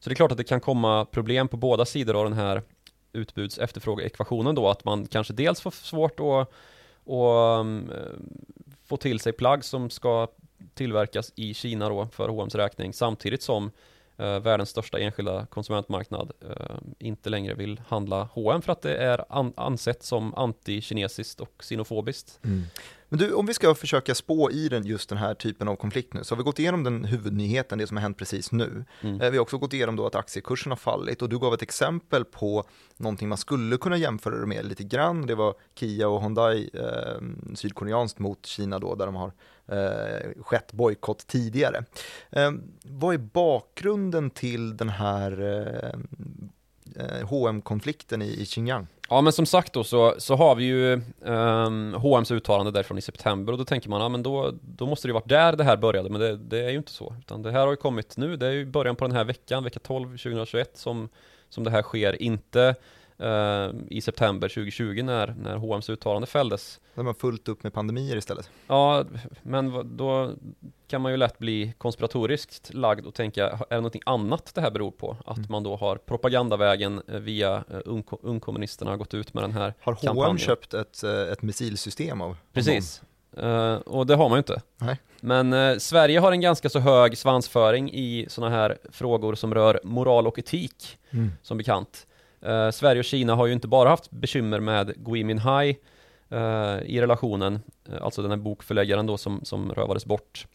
Så 0.00 0.10
det 0.10 0.12
är 0.12 0.16
klart 0.16 0.32
att 0.32 0.38
det 0.38 0.44
kan 0.44 0.60
komma 0.60 1.04
problem 1.04 1.48
på 1.48 1.56
båda 1.56 1.84
sidor 1.84 2.16
av 2.16 2.24
den 2.24 2.32
här 2.38 2.62
utbuds 3.12 3.58
efterfrågeekvationen 3.58 4.54
då, 4.54 4.68
att 4.68 4.84
man 4.84 5.06
kanske 5.06 5.32
dels 5.32 5.60
får 5.60 5.70
svårt 5.70 6.20
att, 6.20 6.26
att 6.26 7.60
um, 7.60 7.90
få 8.84 8.96
till 8.96 9.20
sig 9.20 9.32
plagg 9.32 9.64
som 9.64 9.90
ska 9.90 10.28
tillverkas 10.74 11.32
i 11.36 11.54
Kina 11.54 11.88
då 11.88 12.06
för 12.12 12.28
H&M's 12.28 12.56
räkning 12.56 12.92
samtidigt 12.92 13.42
som 13.42 13.70
eh, 14.16 14.38
världens 14.40 14.70
största 14.70 14.98
enskilda 14.98 15.46
konsumentmarknad 15.46 16.32
eh, 16.50 16.76
inte 16.98 17.30
längre 17.30 17.54
vill 17.54 17.80
handla 17.88 18.28
H&M 18.32 18.62
för 18.62 18.72
att 18.72 18.82
det 18.82 18.96
är 18.96 19.24
an- 19.28 19.52
ansett 19.56 20.02
som 20.02 20.34
antikinesiskt 20.34 21.40
och 21.40 21.52
xenofobiskt. 21.58 22.40
Mm. 22.44 22.62
Men 23.08 23.18
du, 23.18 23.32
om 23.32 23.46
vi 23.46 23.54
ska 23.54 23.74
försöka 23.74 24.14
spå 24.14 24.50
i 24.50 24.68
den, 24.68 24.86
just 24.86 25.08
den 25.08 25.18
här 25.18 25.34
typen 25.34 25.68
av 25.68 25.76
konflikt 25.76 26.14
nu, 26.14 26.24
så 26.24 26.34
har 26.34 26.36
vi 26.36 26.42
gått 26.44 26.58
igenom 26.58 26.84
den 26.84 27.04
huvudnyheten, 27.04 27.78
det 27.78 27.86
som 27.86 27.96
har 27.96 28.02
hänt 28.02 28.18
precis 28.18 28.52
nu. 28.52 28.84
Mm. 29.00 29.20
Eh, 29.20 29.30
Vi 29.30 29.36
har 29.36 29.42
också 29.42 29.58
gått 29.58 29.72
igenom 29.72 29.96
då 29.96 30.06
att 30.06 30.14
aktiekursen 30.14 30.72
har 30.72 30.76
fallit 30.76 31.22
och 31.22 31.28
du 31.28 31.38
gav 31.38 31.54
ett 31.54 31.62
exempel 31.62 32.24
på 32.24 32.64
någonting 32.96 33.28
man 33.28 33.38
skulle 33.38 33.76
kunna 33.76 33.96
jämföra 33.96 34.36
det 34.40 34.46
med 34.46 34.66
lite 34.66 34.84
grann. 34.84 35.26
Det 35.26 35.34
var 35.34 35.54
Kia 35.74 36.08
och 36.08 36.22
Hyundai, 36.22 36.70
eh, 36.74 37.54
sydkoreanskt 37.54 38.18
mot 38.18 38.46
Kina 38.46 38.78
då, 38.78 38.94
där 38.94 39.06
de 39.06 39.14
har 39.14 39.32
eh, 39.66 40.42
skett 40.42 40.72
bojkott 40.72 41.26
tidigare. 41.26 41.84
Eh, 42.30 42.50
vad 42.82 43.14
är 43.14 43.18
bakgrunden 43.18 44.30
till 44.30 44.76
den 44.76 44.88
här 44.88 45.40
eh, 45.40 46.00
eh, 47.04 47.28
H&M-konflikten 47.28 48.22
i, 48.22 48.40
i 48.40 48.46
Xinjiang? 48.46 48.86
Ja 49.10 49.20
men 49.20 49.32
som 49.32 49.46
sagt 49.46 49.72
då 49.72 49.84
så, 49.84 50.14
så 50.18 50.34
har 50.34 50.54
vi 50.54 50.64
ju 50.64 50.92
ehm, 50.92 51.02
um, 51.24 51.94
H&M's 51.94 52.34
uttalande 52.34 52.72
därifrån 52.72 52.98
i 52.98 53.00
september 53.00 53.52
och 53.52 53.58
då 53.58 53.64
tänker 53.64 53.88
man, 53.88 54.00
ja 54.00 54.08
men 54.08 54.22
då, 54.22 54.52
då 54.62 54.86
måste 54.86 55.08
det 55.08 55.10
ju 55.10 55.14
varit 55.14 55.28
där 55.28 55.56
det 55.56 55.64
här 55.64 55.76
började, 55.76 56.10
men 56.10 56.20
det, 56.20 56.36
det 56.36 56.64
är 56.64 56.70
ju 56.70 56.76
inte 56.76 56.92
så. 56.92 57.14
Utan 57.18 57.42
det 57.42 57.50
här 57.50 57.60
har 57.60 57.70
ju 57.70 57.76
kommit 57.76 58.16
nu, 58.16 58.36
det 58.36 58.46
är 58.46 58.50
ju 58.50 58.66
början 58.66 58.96
på 58.96 59.06
den 59.06 59.16
här 59.16 59.24
veckan, 59.24 59.64
vecka 59.64 59.80
12 59.80 60.08
2021 60.08 60.70
som, 60.78 61.08
som 61.48 61.64
det 61.64 61.70
här 61.70 61.82
sker, 61.82 62.22
inte 62.22 62.74
i 63.88 64.00
september 64.00 64.48
2020 64.48 65.02
när, 65.04 65.34
när 65.42 65.56
H&M's 65.56 65.90
uttalande 65.90 66.26
fälldes. 66.26 66.80
Där 66.94 67.02
man 67.02 67.14
fullt 67.14 67.48
upp 67.48 67.62
med 67.62 67.72
pandemier 67.72 68.16
istället. 68.16 68.50
Ja, 68.66 69.04
men 69.42 69.96
då 69.96 70.30
kan 70.88 71.00
man 71.02 71.12
ju 71.12 71.16
lätt 71.18 71.38
bli 71.38 71.72
konspiratoriskt 71.78 72.74
lagd 72.74 73.06
och 73.06 73.14
tänka, 73.14 73.46
är 73.48 73.58
det 73.70 73.76
någonting 73.76 74.02
annat 74.06 74.50
det 74.54 74.60
här 74.60 74.70
beror 74.70 74.90
på? 74.90 75.16
Att 75.26 75.36
Mm. 75.38 75.48
man 75.52 75.62
då 75.62 75.76
har 75.76 75.96
propagandavägen 75.96 77.02
eh, 77.08 77.14
via 77.18 77.56
eh, 77.56 77.76
ungko- 77.84 78.18
ungkommunisterna 78.22 78.96
gått 78.96 79.14
ut 79.14 79.34
med 79.34 79.42
den 79.44 79.52
här 79.52 79.74
Har 79.80 79.92
H&M 79.92 80.06
kampanjen. 80.06 80.38
köpt 80.38 80.74
ett, 80.74 81.02
eh, 81.04 81.20
ett 81.32 81.42
missilsystem 81.42 82.20
av 82.20 82.36
Precis. 82.52 83.02
Eh, 83.36 83.74
och 83.74 84.06
det 84.06 84.14
har 84.14 84.28
man 84.28 84.36
ju 84.36 84.38
inte. 84.38 84.62
Nej. 84.76 84.96
Men 85.20 85.52
eh, 85.52 85.76
Sverige 85.78 86.20
har 86.20 86.32
en 86.32 86.40
ganska 86.40 86.68
så 86.68 86.78
hög 86.78 87.18
svansföring 87.18 87.90
i 87.92 88.26
sådana 88.28 88.56
här 88.56 88.78
frågor 88.92 89.34
som 89.34 89.54
rör 89.54 89.80
moral 89.84 90.26
och 90.26 90.38
etik? 90.38 90.98
Mm. 91.10 91.32
som 91.42 91.56
bekant. 91.58 92.06
Eh, 92.40 92.70
Sverige 92.70 92.98
och 92.98 93.04
Kina 93.04 93.34
har 93.34 93.46
ju 93.46 93.52
inte 93.52 93.68
bara 93.68 93.88
haft 93.88 94.10
bekymmer 94.10 94.60
med 94.60 94.94
Gui 94.96 95.24
Minhai 95.24 95.78
eh, 96.28 96.78
i 96.82 97.00
relationen, 97.00 97.60
eh, 97.88 98.02
alltså 98.02 98.22
den 98.22 98.30
här 98.30 98.38
bokförläggaren 98.38 99.06
då 99.06 99.16
som, 99.16 99.40
som 99.44 99.72
rövades 99.72 100.06
bort. 100.06 100.46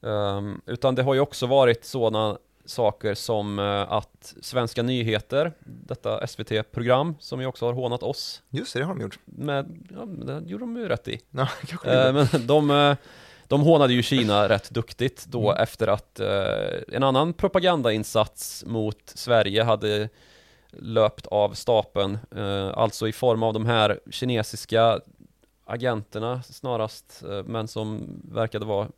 Um, 0.00 0.60
utan 0.66 0.94
det 0.94 1.02
har 1.02 1.14
ju 1.14 1.20
också 1.20 1.46
varit 1.46 1.84
sådana 1.84 2.38
saker 2.64 3.14
som 3.14 3.58
uh, 3.58 3.92
att 3.92 4.34
Svenska 4.40 4.82
nyheter, 4.82 5.52
detta 5.64 6.26
SVT-program 6.26 7.16
som 7.20 7.40
ju 7.40 7.46
också 7.46 7.66
har 7.66 7.72
hånat 7.72 8.02
oss. 8.02 8.42
Just 8.50 8.74
det, 8.74 8.80
det 8.80 8.84
har 8.84 8.94
de 8.94 9.02
gjort. 9.02 9.18
Med, 9.24 9.86
ja, 9.94 10.04
det 10.06 10.50
gjorde 10.50 10.62
de 10.62 10.76
ju 10.76 10.88
rätt 10.88 11.08
i. 11.08 11.20
Ja, 11.30 11.48
uh, 12.08 12.12
men 12.12 12.46
de, 12.46 12.70
uh, 12.70 12.96
de 13.46 13.60
hånade 13.60 13.92
ju 13.92 14.02
Kina 14.02 14.48
rätt 14.48 14.70
duktigt 14.70 15.26
då 15.26 15.50
mm. 15.50 15.62
efter 15.62 15.86
att 15.86 16.20
en 16.88 17.02
annan 17.02 17.32
propagandainsats 17.32 18.64
mot 18.66 18.98
Sverige 19.04 19.62
hade 19.62 20.08
löpt 20.72 21.26
av 21.26 21.54
stapeln, 21.54 22.18
alltså 22.74 23.08
i 23.08 23.12
form 23.12 23.42
av 23.42 23.54
de 23.54 23.66
här 23.66 24.00
kinesiska 24.10 25.00
agenterna 25.64 26.42
snarast, 26.42 27.22
men 27.44 27.68
som 27.68 28.20
verkade 28.24 28.66
vara 28.66 28.88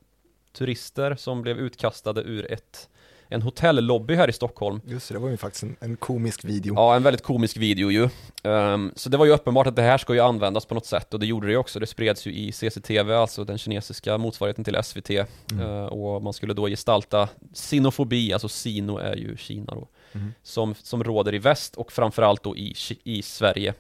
turister 0.53 1.15
som 1.15 1.43
blev 1.43 1.59
utkastade 1.59 2.21
ur 2.21 2.53
ett 2.53 2.89
en 3.33 3.43
hotellobby 3.43 4.15
här 4.15 4.29
i 4.29 4.33
Stockholm. 4.33 4.81
Just 4.87 5.09
det, 5.09 5.15
det 5.15 5.19
var 5.19 5.29
ju 5.29 5.37
faktiskt 5.37 5.63
en, 5.63 5.77
en 5.81 5.97
komisk 5.97 6.45
video. 6.45 6.75
Ja, 6.75 6.97
en 6.97 7.03
väldigt 7.03 7.23
komisk 7.23 7.57
video 7.57 7.91
ju. 7.91 8.09
Um, 8.43 8.93
så 8.97 9.09
det 9.09 9.17
var 9.17 9.27
ju 9.27 9.33
uppenbart 9.33 9.67
att 9.67 9.77
det 9.77 9.83
här 9.83 9.99
ska 9.99 10.15
ju 10.15 10.21
användas 10.21 10.67
på 10.67 10.75
något 10.75 10.87
sätt 10.87 11.15
och 11.15 11.21
det 11.21 11.27
gjorde 11.27 11.47
det 11.47 11.51
ju 11.51 11.57
också. 11.57 11.81
Det 11.81 11.87
spreds 11.87 12.27
ju 12.27 12.33
i 12.33 12.53
CCTV, 12.53 13.15
alltså 13.15 13.45
den 13.45 13.59
kinesiska 13.59 14.19
motsvarigheten 14.19 14.65
till 14.65 14.79
SVT. 14.83 15.11
Mm. 15.11 15.27
Uh, 15.61 15.85
och 15.85 16.23
man 16.23 16.33
skulle 16.33 16.55
då 16.55 16.67
gestalta 16.67 17.29
sinofobi, 17.55 18.33
alltså 18.33 18.49
sino 18.49 18.99
är 18.99 19.17
ju 19.17 19.37
Kina 19.37 19.75
då, 19.75 19.89
mm. 20.13 20.35
som, 20.43 20.75
som 20.75 21.05
råder 21.05 21.35
i 21.35 21.39
väst 21.39 21.77
och 21.77 21.93
framförallt 21.93 22.43
då 22.43 22.57
i, 22.57 22.75
i 23.05 23.23
Sverige. 23.23 23.75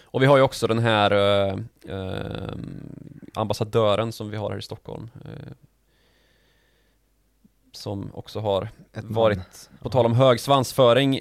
Och 0.00 0.22
vi 0.22 0.26
har 0.26 0.36
ju 0.36 0.42
också 0.42 0.66
den 0.66 0.78
här 0.78 1.12
uh, 1.12 1.58
uh, 1.88 2.54
ambassadören 3.34 4.12
som 4.12 4.30
vi 4.30 4.36
har 4.36 4.50
här 4.50 4.58
i 4.58 4.62
Stockholm. 4.62 5.10
Uh, 5.24 5.52
som 7.72 8.10
också 8.14 8.40
har 8.40 8.68
varit, 8.92 9.70
på 9.82 9.90
tal 9.90 10.06
om 10.06 10.14
hög 10.14 10.40
svansföring 10.40 11.20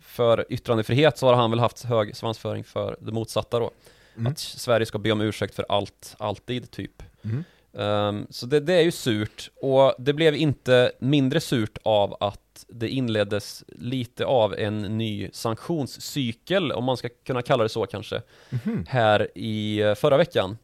för 0.00 0.52
yttrandefrihet 0.52 1.18
så 1.18 1.26
har 1.26 1.34
han 1.34 1.50
väl 1.50 1.60
haft 1.60 1.84
hög 1.84 2.16
svansföring 2.16 2.64
för 2.64 2.96
det 3.00 3.12
motsatta 3.12 3.58
då. 3.58 3.70
Mm. 4.16 4.32
Att 4.32 4.38
Sverige 4.38 4.86
ska 4.86 4.98
be 4.98 5.12
om 5.12 5.20
ursäkt 5.20 5.54
för 5.54 5.66
allt, 5.68 6.14
alltid 6.18 6.70
typ. 6.70 7.02
Mm. 7.22 7.44
Um, 7.72 8.26
så 8.30 8.46
det, 8.46 8.60
det, 8.60 8.74
är 8.74 8.82
ju 8.82 8.90
surt 8.90 9.50
och 9.60 9.94
det 9.98 10.12
blev 10.12 10.34
inte 10.34 10.92
mindre 10.98 11.40
surt 11.40 11.78
av 11.82 12.16
att 12.20 12.41
det 12.68 12.88
inleddes 12.88 13.64
lite 13.68 14.26
av 14.26 14.54
en 14.54 14.82
ny 14.82 15.30
sanktionscykel, 15.32 16.72
om 16.72 16.84
man 16.84 16.96
ska 16.96 17.08
kunna 17.24 17.42
kalla 17.42 17.62
det 17.62 17.68
så 17.68 17.86
kanske, 17.86 18.22
mm. 18.64 18.84
här 18.88 19.28
i 19.34 19.80
eh, 19.80 19.94
förra 19.94 20.16
veckan. 20.16 20.58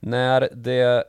När 0.00 0.48
det 0.54 1.04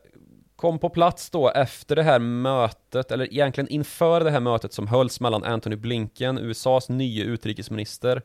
kom 0.55 0.79
på 0.79 0.89
plats 0.89 1.29
då 1.29 1.49
efter 1.49 1.95
det 1.95 2.03
här 2.03 2.19
mötet, 2.19 3.11
eller 3.11 3.33
egentligen 3.33 3.67
inför 3.67 4.23
det 4.23 4.31
här 4.31 4.39
mötet 4.39 4.73
som 4.73 4.87
hölls 4.87 5.19
mellan 5.19 5.43
Anthony 5.43 5.75
Blinken, 5.75 6.37
USAs 6.37 6.89
nya 6.89 7.25
utrikesminister, 7.25 8.21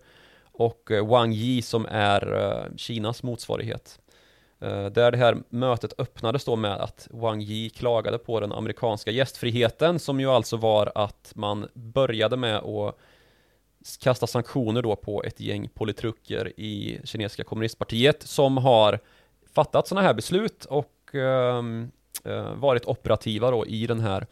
och 0.52 0.90
eh, 0.90 1.06
Wang 1.06 1.32
Yi 1.32 1.62
som 1.62 1.86
är 1.90 2.34
eh, 2.34 2.76
Kinas 2.76 3.22
motsvarighet. 3.22 3.98
Eh, 4.62 4.86
där 4.86 5.10
det 5.10 5.18
här 5.18 5.36
mötet 5.48 5.92
öppnades 5.98 6.44
då 6.44 6.56
med 6.56 6.76
att 6.76 7.08
Wang 7.10 7.42
Yi 7.42 7.70
klagade 7.70 8.18
på 8.18 8.40
den 8.40 8.52
amerikanska 8.52 9.10
gästfriheten 9.10 9.98
som 9.98 10.20
ju 10.20 10.30
alltså 10.30 10.56
var 10.56 10.92
att 10.94 11.32
man 11.34 11.68
började 11.74 12.36
med 12.36 12.56
att 12.56 12.96
kasta 14.00 14.26
sanktioner 14.26 14.82
då 14.82 14.96
på 14.96 15.22
ett 15.22 15.40
gäng 15.40 15.68
politruker 15.68 16.60
i 16.60 17.00
kinesiska 17.04 17.44
kommunistpartiet 17.44 18.22
som 18.22 18.56
har 18.56 18.98
fattat 19.52 19.88
sådana 19.88 20.06
här 20.06 20.14
beslut 20.14 20.64
och 20.64 21.14
äh, 21.14 21.62
varit 22.54 22.86
operativa 22.86 23.50
då 23.50 23.66
i 23.66 23.86
den 23.86 24.00
här 24.00 24.26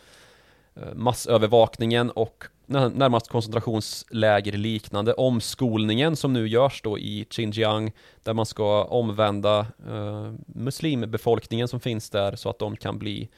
Eh, 0.76 0.94
massövervakningen 0.94 2.10
och 2.10 2.44
närmast 2.66 3.28
koncentrationsläger 3.28 4.52
liknande. 4.52 5.12
Omskolningen 5.12 6.16
som 6.16 6.32
nu 6.32 6.48
görs 6.48 6.82
då 6.82 6.98
i 6.98 7.26
Xinjiang 7.30 7.92
där 8.22 8.34
man 8.34 8.46
ska 8.46 8.84
omvända 8.84 9.58
eh, 9.88 10.32
muslimbefolkningen 10.46 11.68
som 11.68 11.80
finns 11.80 12.10
där 12.10 12.36
så 12.36 12.50
att 12.50 12.58
de 12.58 12.76
kan 12.76 12.98
bli 12.98 13.28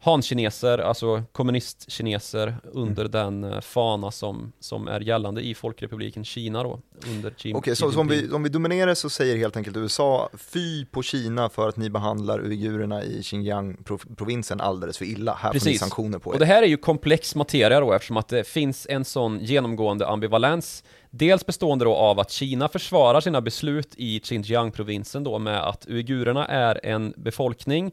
hankineser, 0.00 0.78
alltså 0.78 1.22
kommunistkineser 1.32 2.56
under 2.72 3.04
mm. 3.04 3.12
den 3.12 3.52
eh, 3.52 3.60
fana 3.60 4.10
som, 4.10 4.52
som 4.60 4.88
är 4.88 5.00
gällande 5.00 5.40
i 5.40 5.54
Folkrepubliken 5.54 6.24
Kina 6.24 6.62
då, 6.62 6.80
under 7.06 7.30
Okej, 7.30 7.54
okay, 7.54 7.74
så 7.74 8.00
om 8.00 8.08
vi, 8.08 8.30
om 8.30 8.42
vi 8.42 8.48
dominerar 8.48 8.94
så 8.94 9.10
säger 9.10 9.36
helt 9.36 9.56
enkelt 9.56 9.76
USA 9.76 10.28
fy 10.38 10.84
på 10.84 11.02
Kina 11.02 11.48
för 11.48 11.68
att 11.68 11.76
ni 11.76 11.90
behandlar 11.90 12.40
uigurerna 12.40 13.04
i 13.04 13.22
Xinjiang-provinsen 13.22 14.60
alldeles 14.60 14.98
för 14.98 15.04
illa, 15.04 15.34
här 15.34 15.52
Precis. 15.52 15.66
får 15.66 15.70
ni 15.70 15.78
sanktioner 15.78 16.18
på 16.18 16.30
er. 16.30 16.34
Och 16.34 16.38
det 16.38 16.46
här 16.46 16.62
är 16.62 16.66
ju 16.66 16.76
komplex 16.76 17.34
materia 17.34 17.80
då 17.80 17.92
eftersom 17.92 18.16
att 18.16 18.28
det 18.28 18.44
finns 18.44 18.86
en 18.90 19.04
sån 19.04 19.38
genomgående 19.38 20.06
ambivalens 20.06 20.84
Dels 21.10 21.46
bestående 21.46 21.84
då 21.84 21.94
av 21.94 22.20
att 22.20 22.30
Kina 22.30 22.68
försvarar 22.68 23.20
sina 23.20 23.40
beslut 23.40 23.94
i 23.96 24.20
Xinjiang-provinsen 24.20 25.24
då 25.24 25.38
med 25.38 25.68
att 25.68 25.86
uigurerna 25.88 26.46
är 26.46 26.86
en 26.86 27.14
befolkning 27.16 27.92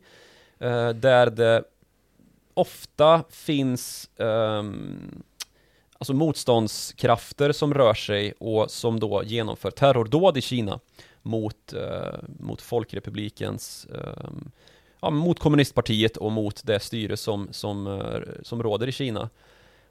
eh, 0.60 0.90
där 0.90 1.30
det 1.30 1.64
ofta 2.58 3.24
finns 3.30 4.10
um, 4.16 5.24
alltså 5.98 6.14
motståndskrafter 6.14 7.52
som 7.52 7.74
rör 7.74 7.94
sig 7.94 8.34
och 8.40 8.72
som 8.72 9.00
då 9.00 9.24
genomför 9.24 9.72
terrordåd 9.72 10.38
i 10.38 10.42
Kina 10.42 10.80
mot, 11.22 11.74
uh, 11.74 12.20
mot 12.40 12.62
Folkrepublikens 12.62 13.88
um, 13.90 14.52
ja, 15.02 15.10
mot 15.10 15.40
kommunistpartiet 15.40 16.18
och 16.18 16.32
mot 16.32 16.62
det 16.66 16.80
styre 16.80 17.18
som, 17.18 17.48
som, 17.52 17.88
uh, 17.88 18.20
som 18.44 18.64
råder 18.64 18.88
i 18.88 18.92
Kina. 18.92 19.30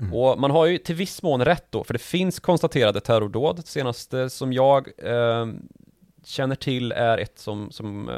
Mm. 0.01 0.15
Och 0.15 0.41
man 0.41 0.51
har 0.51 0.67
ju 0.67 0.79
till 0.79 0.95
viss 0.95 1.23
mån 1.23 1.45
rätt 1.45 1.67
då, 1.71 1.85
för 1.85 1.93
det 1.93 1.99
finns 1.99 2.41
konstaterade 2.41 3.01
terrordåd. 3.01 3.57
Det 3.57 3.67
senaste 3.67 4.31
som 4.31 4.53
jag 4.53 4.89
uh, 5.05 5.47
känner 6.25 6.57
till 6.57 6.93
är 6.93 7.19
ett 7.19 7.39
som, 7.39 7.71
som 7.71 8.09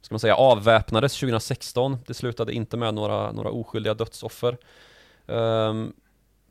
ska 0.00 0.14
man 0.14 0.20
säga, 0.20 0.36
avväpnades 0.36 1.20
2016. 1.20 1.98
Det 2.06 2.14
slutade 2.14 2.52
inte 2.52 2.76
med 2.76 2.94
några, 2.94 3.32
några 3.32 3.50
oskyldiga 3.50 3.94
dödsoffer. 3.94 4.56
Um, 5.26 5.92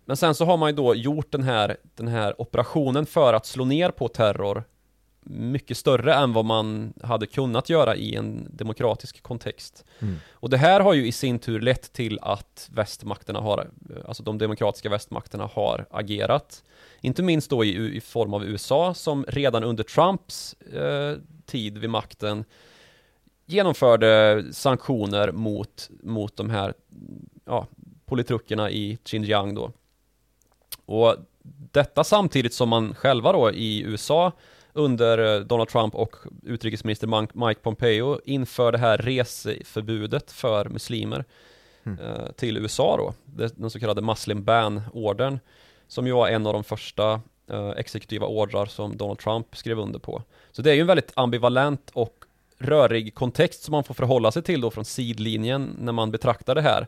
men 0.06 0.18
sen 0.18 0.36
så 0.36 0.46
har 0.46 0.58
man 0.58 0.70
ju 0.70 0.76
då 0.76 0.96
gjort 0.96 1.32
den 1.32 1.44
här, 1.44 1.78
den 1.96 2.08
här 2.08 2.42
operationen 2.42 3.06
för 3.06 3.34
att 3.34 3.46
slå 3.46 3.66
ner 3.66 3.92
på 3.92 4.08
terror 4.08 4.64
mycket 5.30 5.78
större 5.78 6.14
än 6.14 6.34
vad 6.34 6.46
man 6.46 6.94
hade 7.04 7.26
kunnat 7.26 7.70
göra 7.70 7.96
i 7.96 8.16
en 8.16 8.48
demokratisk 8.52 9.24
kontext. 9.24 9.86
Mm. 10.00 10.16
Och 10.32 10.50
det 10.50 10.58
här 10.58 10.80
har 10.80 10.94
ju 10.94 11.08
i 11.08 11.12
sin 11.12 11.40
tur 11.40 11.60
lett 11.60 11.94
till 11.94 12.20
att 12.22 12.70
västmakterna 12.74 13.40
har, 13.40 13.68
alltså 14.08 14.24
de 14.24 14.38
demokratiska 14.38 14.90
västmakterna 14.90 15.50
har 15.54 15.86
agerat. 15.92 16.64
Inte 17.02 17.24
minst 17.24 17.50
då 17.50 17.64
i, 17.64 17.98
i 17.98 18.02
form 18.02 18.34
av 18.34 18.46
USA 18.46 18.94
som 18.94 19.26
redan 19.28 19.64
under 19.64 19.84
Trumps 19.84 20.54
eh, 20.54 21.18
tid 21.46 21.78
vid 21.78 21.90
makten 21.90 22.46
genomförde 23.48 24.44
sanktioner 24.52 25.32
mot, 25.32 25.90
mot 26.04 26.38
de 26.38 26.50
här 26.50 26.74
ja, 27.46 27.68
politrukerna 28.06 28.72
i 28.72 28.98
Xinjiang 29.04 29.56
då. 29.56 29.72
Och 30.86 31.16
detta 31.72 32.04
samtidigt 32.04 32.54
som 32.54 32.70
man 32.70 32.96
själva 32.96 33.32
då 33.32 33.52
i 33.52 33.82
USA 33.82 34.32
under 34.74 35.36
eh, 35.36 35.40
Donald 35.40 35.70
Trump 35.70 35.96
och 35.96 36.16
utrikesminister 36.44 37.48
Mike 37.48 37.62
Pompeo 37.62 38.20
inför 38.26 38.72
det 38.72 38.78
här 38.78 38.98
reseförbudet 38.98 40.32
för 40.32 40.70
muslimer 40.70 41.26
mm. 41.84 42.00
eh, 42.00 42.32
till 42.32 42.58
USA 42.58 42.98
då, 42.98 43.14
den 43.56 43.70
så 43.70 43.80
kallade 43.80 44.02
Muslim 44.02 44.44
Ban-ordern, 44.44 45.40
som 45.88 46.08
ju 46.08 46.14
var 46.14 46.28
en 46.28 46.48
av 46.48 46.54
de 46.54 46.64
första 46.64 47.22
eh, 47.50 47.70
exekutiva 47.70 48.28
ordrar 48.28 48.66
som 48.66 48.98
Donald 48.98 49.20
Trump 49.20 49.58
skrev 49.58 49.80
under 49.80 50.00
på. 50.00 50.24
Så 50.52 50.62
det 50.62 50.72
är 50.72 50.76
ju 50.76 50.82
en 50.82 50.88
väldigt 50.88 51.12
ambivalent 51.16 51.92
och 51.94 52.26
rörig 52.60 53.16
kontext 53.16 53.64
som 53.64 53.72
man 53.72 53.84
får 53.84 53.94
förhålla 53.94 54.32
sig 54.32 54.44
till 54.44 54.62
då 54.62 54.72
från 54.72 54.86
sidlinjen 54.86 55.76
när 55.80 55.92
man 55.92 56.12
betraktar 56.12 56.56
det 56.56 56.62
här. 56.62 56.88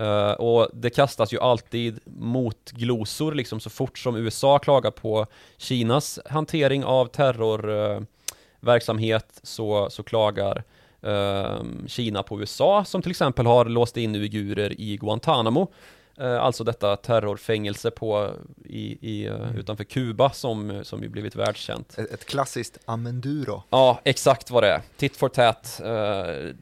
Uh, 0.00 0.32
och 0.32 0.68
det 0.72 0.90
kastas 0.90 1.32
ju 1.32 1.40
alltid 1.40 2.00
mot 2.04 2.70
glosor 2.70 3.34
liksom 3.34 3.60
så 3.60 3.70
fort 3.70 3.98
som 3.98 4.16
USA 4.16 4.58
klagar 4.58 4.90
på 4.90 5.26
Kinas 5.56 6.18
hantering 6.26 6.84
av 6.84 7.06
terrorverksamhet 7.06 9.24
eh, 9.24 9.36
uh, 9.36 9.40
så, 9.42 9.90
så 9.90 10.02
klagar 10.02 10.64
uh, 11.06 11.62
Kina 11.86 12.22
på 12.22 12.40
USA 12.40 12.84
som 12.84 13.02
till 13.02 13.10
exempel 13.10 13.46
har 13.46 13.64
låst 13.64 13.96
in 13.96 14.14
uigurer 14.14 14.80
i 14.80 14.96
Guantanamo 14.96 15.68
alltså 16.18 16.64
detta 16.64 16.96
terrorfängelse 16.96 17.90
på, 17.90 18.30
i, 18.64 18.98
i, 19.10 19.26
eh, 19.26 19.34
mm. 19.34 19.56
utanför 19.56 19.84
Kuba 19.84 20.30
som, 20.30 20.84
som 20.84 21.02
ju 21.02 21.08
blivit 21.08 21.36
världskänt. 21.36 21.98
Ett, 21.98 22.12
ett 22.12 22.24
klassiskt 22.24 22.78
amenduro. 22.84 23.62
Ja, 23.70 24.00
exakt 24.04 24.50
vad 24.50 24.62
det 24.62 24.68
är. 24.68 24.80
Tit 24.96 25.16
for 25.16 25.28
tat, 25.28 25.80
eh, 25.84 26.54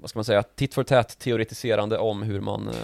vad 0.00 0.10
ska 0.10 0.18
man 0.18 0.24
säga, 0.24 0.42
tit 0.42 0.74
for 0.74 0.84
tat 0.84 1.18
teoretiserande 1.18 1.98
om 1.98 2.22
hur 2.22 2.40
man 2.40 2.68
eh, 2.68 2.74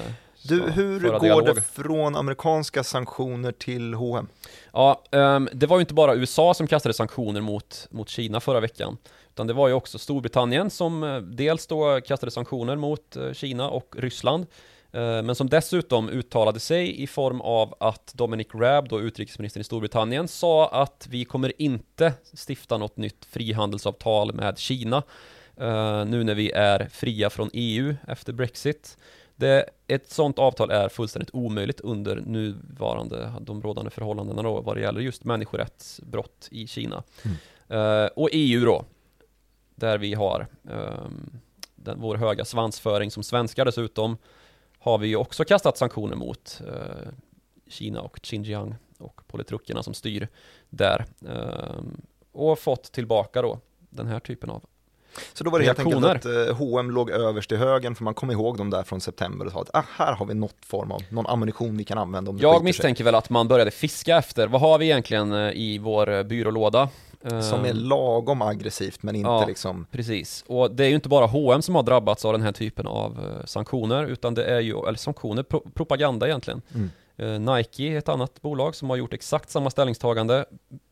Du, 0.43 0.61
hur 0.61 1.01
går 1.01 1.21
dialog. 1.21 1.57
det 1.57 1.63
från 1.63 2.17
amerikanska 2.17 2.85
sanktioner 2.85 3.53
till 3.53 3.95
H&M? 3.95 4.29
Ja, 4.73 5.03
um, 5.11 5.49
det 5.53 5.67
var 5.67 5.77
ju 5.77 5.81
inte 5.81 5.95
bara 5.95 6.15
USA 6.15 6.55
som 6.55 6.67
kastade 6.67 6.95
sanktioner 6.95 7.41
mot, 7.41 7.87
mot 7.91 8.09
Kina 8.09 8.41
förra 8.41 8.61
veckan. 8.61 8.97
Utan 9.29 9.47
det 9.47 9.53
var 9.53 9.69
ju 9.69 9.75
också 9.75 9.99
Storbritannien 9.99 10.71
som 10.71 11.03
uh, 11.03 11.23
dels 11.23 11.67
då 11.67 12.01
kastade 12.01 12.33
sanktioner 12.33 12.77
mot 12.77 13.17
Kina 13.33 13.71
och 13.71 13.95
Ryssland. 13.99 14.47
Uh, 14.95 15.23
men 15.23 15.35
som 15.35 15.49
dessutom 15.49 16.09
uttalade 16.09 16.61
sig 16.61 17.03
i 17.03 17.07
form 17.07 17.41
av 17.41 17.75
att 17.81 18.15
Dominic 18.15 18.49
Raab, 18.55 18.89
då 18.89 19.01
utrikesministern 19.01 19.61
i 19.61 19.65
Storbritannien, 19.65 20.29
sa 20.29 20.69
att 20.69 21.07
vi 21.11 21.25
kommer 21.25 21.63
inte 21.63 22.13
stifta 22.49 22.79
något 22.79 22.97
nytt 22.97 23.25
frihandelsavtal 23.25 24.35
med 24.35 24.59
Kina 24.59 25.03
nu 26.07 26.25
när 26.25 26.35
vi 26.35 26.51
är 26.51 26.89
fria 26.91 27.31
från 27.31 27.51
EU 27.53 27.95
efter 28.07 28.33
Brexit. 28.33 28.97
Det, 29.37 29.71
ett 29.87 30.11
sådant 30.11 30.39
avtal 30.39 30.71
är 30.71 30.89
fullständigt 30.89 31.35
omöjligt 31.35 31.81
under 31.81 32.17
nuvarande, 32.17 33.33
de 33.41 33.63
rådande 33.63 33.91
förhållandena 33.91 34.43
då, 34.43 34.61
vad 34.61 34.77
det 34.77 34.81
gäller 34.81 35.01
just 35.01 35.25
människorättsbrott 35.25 36.49
i 36.51 36.67
Kina. 36.67 37.03
Mm. 37.23 37.37
Uh, 37.81 38.11
och 38.17 38.29
EU 38.33 38.65
då, 38.65 38.85
där 39.75 39.99
vi 39.99 40.15
har 40.15 40.47
um, 40.63 41.41
den, 41.75 42.01
vår 42.01 42.17
höga 42.17 42.45
svansföring 42.45 43.11
som 43.11 43.23
svenskar 43.23 43.65
dessutom, 43.65 44.17
har 44.85 44.99
vi 44.99 45.09
ju 45.09 45.17
också 45.17 45.45
kastat 45.45 45.77
sanktioner 45.77 46.17
mot 46.17 46.61
eh, 46.67 47.09
Kina 47.69 48.01
och 48.01 48.19
Xinjiang 48.23 48.75
och 48.99 49.21
politrukerna 49.27 49.83
som 49.83 49.95
styr 49.95 50.29
där. 50.71 51.05
Eh, 51.29 51.83
och 52.33 52.59
fått 52.59 52.93
tillbaka 52.93 53.43
då 53.43 53.61
den 53.79 54.07
här 54.07 54.21
typen 54.21 54.51
av 54.51 54.65
så 55.33 55.45
då 55.45 55.51
var 55.51 55.59
det 55.59 55.65
helt 55.65 55.79
enkelt 55.79 56.05
att 56.05 56.25
eh, 56.25 56.57
H&M 56.57 56.91
låg 56.91 57.11
överst 57.11 57.53
i 57.53 57.57
högen 57.57 57.95
för 57.95 58.05
man 58.05 58.15
kom 58.15 58.31
ihåg 58.31 58.59
dem 58.59 58.71
där 58.71 58.83
från 58.83 59.01
september 59.01 59.47
och 59.47 59.53
sa 59.53 59.61
att 59.61 59.71
ah, 59.73 59.85
här 59.97 60.13
har 60.13 60.27
vi 60.27 60.35
något 60.35 60.57
form 60.67 60.93
av, 60.93 61.03
någon 61.09 61.27
ammunition 61.27 61.77
vi 61.77 61.85
kan 61.85 61.99
använda 61.99 62.31
om 62.31 62.37
det 62.37 62.43
Jag 62.43 62.65
misstänker 62.65 62.99
sig. 62.99 63.05
väl 63.05 63.15
att 63.15 63.31
man 63.31 63.49
började 63.49 63.71
fiska 63.71 64.17
efter, 64.17 64.47
vad 64.47 64.61
har 64.61 64.79
vi 64.79 64.85
egentligen 64.85 65.33
eh, 65.33 65.53
i 65.53 65.79
vår 65.79 66.11
eh, 66.11 66.23
byrålåda? 66.23 66.89
Som 67.51 67.65
är 67.65 67.73
lagom 67.73 68.43
aggressivt 68.43 69.03
men 69.03 69.17
inte 69.17 69.29
ja, 69.29 69.47
liksom 69.47 69.87
Precis, 69.91 70.45
och 70.47 70.71
det 70.71 70.85
är 70.85 70.89
ju 70.89 70.95
inte 70.95 71.09
bara 71.09 71.27
H&M 71.27 71.63
som 71.63 71.75
har 71.75 71.83
drabbats 71.83 72.25
av 72.25 72.33
den 72.33 72.43
här 72.43 72.53
typen 72.53 72.87
av 72.87 73.43
sanktioner 73.45 74.05
utan 74.07 74.35
det 74.35 74.45
är 74.45 74.61
ju, 74.61 74.79
eller 74.89 74.99
sanktioner, 74.99 75.43
pro 75.43 75.61
propaganda 75.75 76.27
egentligen 76.27 76.63
mm. 76.75 77.45
Nike 77.45 77.83
är 77.83 77.99
ett 77.99 78.09
annat 78.09 78.43
bolag 78.43 78.75
som 78.75 78.91
har 78.91 78.97
gjort 78.97 79.15
exakt 79.15 79.51
samma 79.51 79.71
ställningstagande 79.71 80.45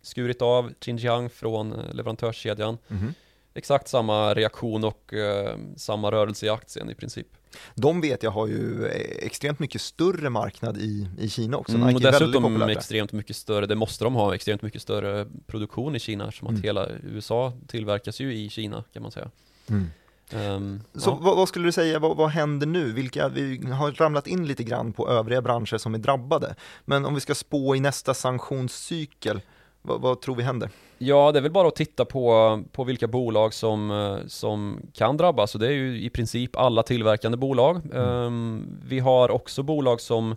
Skurit 0.02 0.42
av 0.42 0.72
Xinjiang 0.80 1.30
från 1.30 1.74
leverantörskedjan 1.92 2.78
mm 2.88 3.14
exakt 3.54 3.88
samma 3.88 4.34
reaktion 4.34 4.84
och 4.84 5.14
eh, 5.14 5.56
samma 5.76 6.10
rörelse 6.10 6.46
i 6.46 6.48
aktien 6.48 6.90
i 6.90 6.94
princip. 6.94 7.26
De 7.74 8.00
vet 8.00 8.22
jag 8.22 8.30
har 8.30 8.46
ju 8.46 8.86
extremt 9.18 9.58
mycket 9.58 9.80
större 9.80 10.30
marknad 10.30 10.76
i, 10.76 11.08
i 11.18 11.28
Kina 11.28 11.56
också. 11.56 11.74
Mm, 11.74 11.94
och 11.94 12.00
dessutom 12.00 12.62
extremt 12.62 13.12
mycket 13.12 13.36
större, 13.36 13.66
det 13.66 13.74
måste 13.74 14.04
de 14.04 14.14
ha, 14.14 14.34
extremt 14.34 14.62
mycket 14.62 14.82
större 14.82 15.26
produktion 15.46 15.96
i 15.96 15.98
Kina 15.98 16.32
som 16.32 16.48
mm. 16.48 16.58
att 16.58 16.64
hela 16.64 16.88
USA 16.88 17.52
tillverkas 17.66 18.20
ju 18.20 18.34
i 18.34 18.48
Kina 18.48 18.84
kan 18.92 19.02
man 19.02 19.10
säga. 19.10 19.30
Mm. 19.66 19.90
Um, 20.34 20.82
så 20.94 21.10
ja. 21.10 21.18
vad, 21.22 21.36
vad, 21.36 21.48
skulle 21.48 21.68
du 21.68 21.72
säga, 21.72 21.98
vad, 21.98 22.16
vad, 22.16 22.30
händer 22.30 22.66
nu? 22.66 22.92
Vilka, 22.92 23.28
vi 23.28 23.66
har 23.66 23.92
ramlat 23.92 24.26
in 24.26 24.46
lite 24.46 24.64
grann 24.64 24.92
på 24.92 25.08
övriga 25.08 25.42
branscher 25.42 25.78
som 25.78 25.94
är 25.94 25.98
drabbade. 25.98 26.54
Men 26.84 27.06
om 27.06 27.14
vi 27.14 27.20
ska 27.20 27.34
spå 27.34 27.76
i 27.76 27.80
nästa 27.80 28.14
sanktionscykel, 28.14 29.40
vad, 29.82 30.00
vad, 30.00 30.20
tror 30.20 30.34
vi 30.34 30.42
händer? 30.42 30.70
Ja, 30.98 31.32
det 31.32 31.38
är 31.38 31.42
väl 31.42 31.52
bara 31.52 31.68
att 31.68 31.76
titta 31.76 32.04
på, 32.04 32.62
på 32.72 32.84
vilka 32.84 33.06
bolag 33.06 33.54
som, 33.54 33.90
eh, 33.90 34.26
som 34.26 34.80
kan 34.92 35.16
drabbas 35.16 35.54
och 35.54 35.60
det 35.60 35.66
är 35.66 35.72
ju 35.72 36.02
i 36.02 36.10
princip 36.10 36.56
alla 36.56 36.82
tillverkande 36.82 37.38
bolag. 37.38 37.80
Mm. 37.92 38.08
Um, 38.08 38.78
vi 38.84 38.98
har 38.98 39.30
också 39.30 39.62
bolag 39.62 40.00
som, 40.00 40.36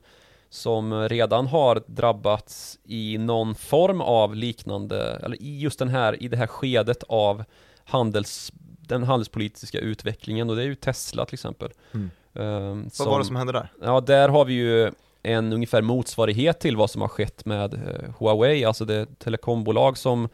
som 0.49 1.09
redan 1.09 1.47
har 1.47 1.83
drabbats 1.87 2.79
i 2.83 3.17
någon 3.17 3.55
form 3.55 4.01
av 4.01 4.35
liknande, 4.35 5.19
eller 5.23 5.41
i 5.41 5.59
just 5.59 5.79
den 5.79 5.89
här, 5.89 6.23
i 6.23 6.27
det 6.27 6.37
här 6.37 6.47
skedet 6.47 7.03
av 7.03 7.43
handels, 7.85 8.51
den 8.79 9.03
handelspolitiska 9.03 9.79
utvecklingen 9.79 10.49
och 10.49 10.55
det 10.55 10.61
är 10.61 10.67
ju 10.67 10.75
Tesla 10.75 11.25
till 11.25 11.35
exempel. 11.35 11.71
Mm. 11.93 12.11
Um, 12.33 12.89
Vad 12.99 13.07
var 13.07 13.19
det 13.19 13.25
som 13.25 13.35
hände 13.35 13.53
där? 13.53 13.71
Ja, 13.81 14.01
där 14.01 14.29
har 14.29 14.45
vi 14.45 14.53
ju 14.53 14.91
en 15.25 15.53
ungefär 15.53 15.81
motsvarighet 15.81 16.59
till 16.59 16.77
vad 16.77 16.89
som 16.89 17.01
har 17.01 17.07
skett 17.07 17.45
med 17.45 17.73
eh, 17.73 18.13
Huawei, 18.19 18.65
alltså 18.65 18.85
det 18.85 19.19
telekombolag 19.19 19.97
som 19.97 20.29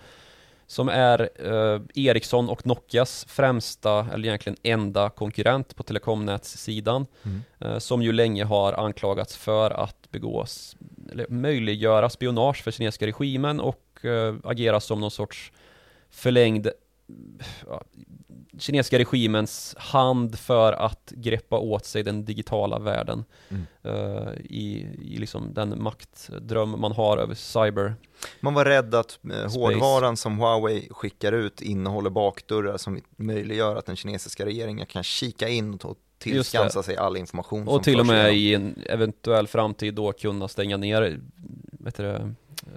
som 0.72 0.90
är 0.90 1.30
eh, 1.36 1.82
Ericsson 1.96 2.50
och 2.50 2.66
Nokias 2.66 3.26
främsta, 3.30 4.08
eller 4.14 4.28
egentligen 4.28 4.58
enda 4.64 5.10
konkurrent 5.10 5.76
på 5.76 5.84
telekomnätssidan, 5.84 7.06
mm. 7.24 7.42
eh, 7.60 7.78
som 7.78 8.02
ju 8.02 8.12
länge 8.12 8.44
har 8.44 8.74
anklagats 8.74 9.38
för 9.38 9.72
att 9.72 10.12
begås, 10.12 10.76
eller 11.12 11.26
möjliggöra 11.30 12.10
spionage 12.10 12.64
för 12.64 12.72
kinesiska 12.72 13.08
regimen 13.08 13.60
och 13.60 14.06
eh, 14.06 14.36
agera 14.44 14.80
som 14.80 15.00
någon 15.00 15.12
sorts 15.12 15.52
förlängd 16.10 16.68
kinesiska 18.60 19.00
regimens 19.00 19.76
hand 19.78 20.40
för 20.40 20.74
att 20.74 21.14
greppa 21.16 21.58
åt 21.58 21.86
sig 21.86 22.04
den 22.04 22.26
digitala 22.26 22.80
världen 22.80 23.26
mm. 23.50 23.66
uh, 23.86 24.34
i, 24.40 24.88
i 25.02 25.18
liksom 25.18 25.54
den 25.54 25.84
maktdröm 25.84 26.80
man 26.82 26.92
har 26.92 27.18
över 27.18 27.36
cyber. 27.36 27.96
Man 28.40 28.54
var 28.54 28.66
rädd 28.66 28.96
att 28.96 29.20
uh, 29.26 29.48
hårdvaran 29.48 30.18
som 30.18 30.40
Huawei 30.40 30.88
skickar 30.92 31.32
ut 31.32 31.62
innehåller 31.62 32.10
bakdörrar 32.10 32.78
som 32.78 33.02
möjliggör 33.16 33.76
att 33.76 33.86
den 33.86 33.96
kinesiska 33.96 34.46
regeringen 34.46 34.86
kan 34.86 35.04
kika 35.04 35.50
in 35.50 35.74
och 35.74 35.98
tillskansa 36.18 36.84
sig 36.84 36.98
all 36.98 37.18
information. 37.18 37.68
Och 37.68 37.84
till 37.84 38.00
och 38.00 38.06
med 38.06 38.36
i 38.36 38.54
en 38.54 38.84
eventuell 38.86 39.48
framtid 39.48 39.94
då 39.94 40.12
kunna 40.12 40.48
stänga 40.48 40.78
ner 40.78 41.20
vet 41.72 41.96
du, 41.96 42.34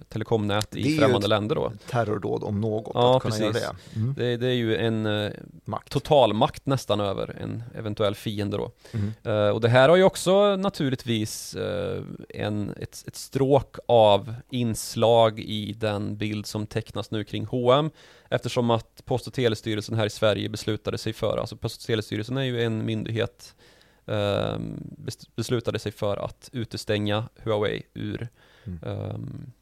telekomnät 0.09 0.77
i 0.77 0.99
främmande 0.99 1.29
länder 1.29 1.55
då. 1.55 1.73
terrordåd 1.91 2.43
om 2.43 2.61
något 2.61 2.91
ja, 2.95 3.17
att 3.17 3.23
kunna 3.23 3.35
precis. 3.35 3.63
göra 3.63 3.75
det. 3.93 3.99
Mm. 3.99 4.15
det. 4.15 4.37
det. 4.37 4.47
är 4.47 4.53
ju 4.53 4.77
en 4.77 5.07
uh, 5.07 5.33
makt. 5.65 5.91
totalmakt 5.91 6.67
nästan 6.67 7.01
över 7.01 7.37
en 7.41 7.63
eventuell 7.75 8.15
fiende 8.15 8.57
då. 8.57 8.71
Mm. 8.93 9.13
Uh, 9.27 9.51
och 9.51 9.61
det 9.61 9.69
här 9.69 9.89
har 9.89 9.97
ju 9.97 10.05
också 10.05 10.57
naturligtvis 10.57 11.57
uh, 11.57 12.03
en, 12.29 12.71
ett, 12.81 13.05
ett 13.07 13.17
stråk 13.17 13.77
av 13.89 14.35
inslag 14.51 15.41
i 15.41 15.73
den 15.73 16.17
bild 16.17 16.47
som 16.47 16.67
tecknas 16.67 17.11
nu 17.11 17.25
kring 17.25 17.45
H&M 17.45 17.91
eftersom 18.31 18.71
att 18.71 19.05
Post 19.05 19.27
och 19.27 19.33
telestyrelsen 19.33 19.95
här 19.95 20.07
i 20.07 20.11
Sverige 20.11 20.49
beslutade 20.49 20.99
sig 20.99 21.13
för, 21.13 21.39
alltså 21.39 21.57
Post 21.57 21.81
och 21.81 21.87
telestyrelsen 21.87 22.37
är 22.37 22.43
ju 22.43 22.63
en 22.63 22.85
myndighet 22.85 23.55
beslutade 25.37 25.79
sig 25.79 25.93
för 25.93 26.17
att 26.17 26.51
utestänga 26.53 27.29
Huawei 27.37 27.83
ur 27.95 28.29
mm. 28.65 28.79
um, 28.83 29.53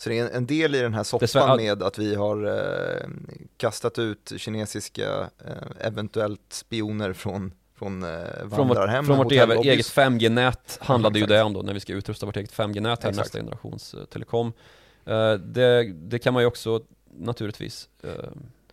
så 0.00 0.08
det 0.08 0.18
är 0.18 0.30
en, 0.30 0.46
del 0.46 0.74
i 0.74 0.80
den 0.80 0.94
här 0.94 1.02
soppan 1.02 1.56
med 1.56 1.82
att 1.82 1.98
vi 1.98 2.14
har 2.14 2.46
eh, 2.46 3.08
kastat 3.56 3.98
ut 3.98 4.32
kinesiska 4.36 5.30
eh, 5.44 5.86
eventuellt 5.86 6.52
spioner 6.52 7.12
från 7.12 7.52
från 7.78 8.02
eh, 8.02 8.08
från 8.54 8.68
vårt, 8.68 9.06
från 9.06 9.16
vårt 9.16 9.32
eget 9.32 9.86
5G-nät 9.86 10.78
handlade 10.80 11.18
ja, 11.18 11.26
ju 11.26 11.26
det 11.26 11.42
om 11.42 11.52
då 11.52 11.62
när 11.62 11.74
vi 11.74 11.80
ska 11.80 11.92
utrusta 11.92 12.26
vårt 12.26 12.36
eget 12.36 12.52
5G-nät 12.52 13.02
här 13.02 13.12
nästa 13.12 13.38
generations 13.38 13.94
eh, 13.94 14.04
telekom. 14.04 14.52
Uh, 15.08 15.32
det, 15.32 15.92
det 15.92 16.18
kan 16.18 16.34
man 16.34 16.42
ju 16.42 16.46
också 16.46 16.80
naturligtvis 17.18 17.88
uh, 18.04 18.10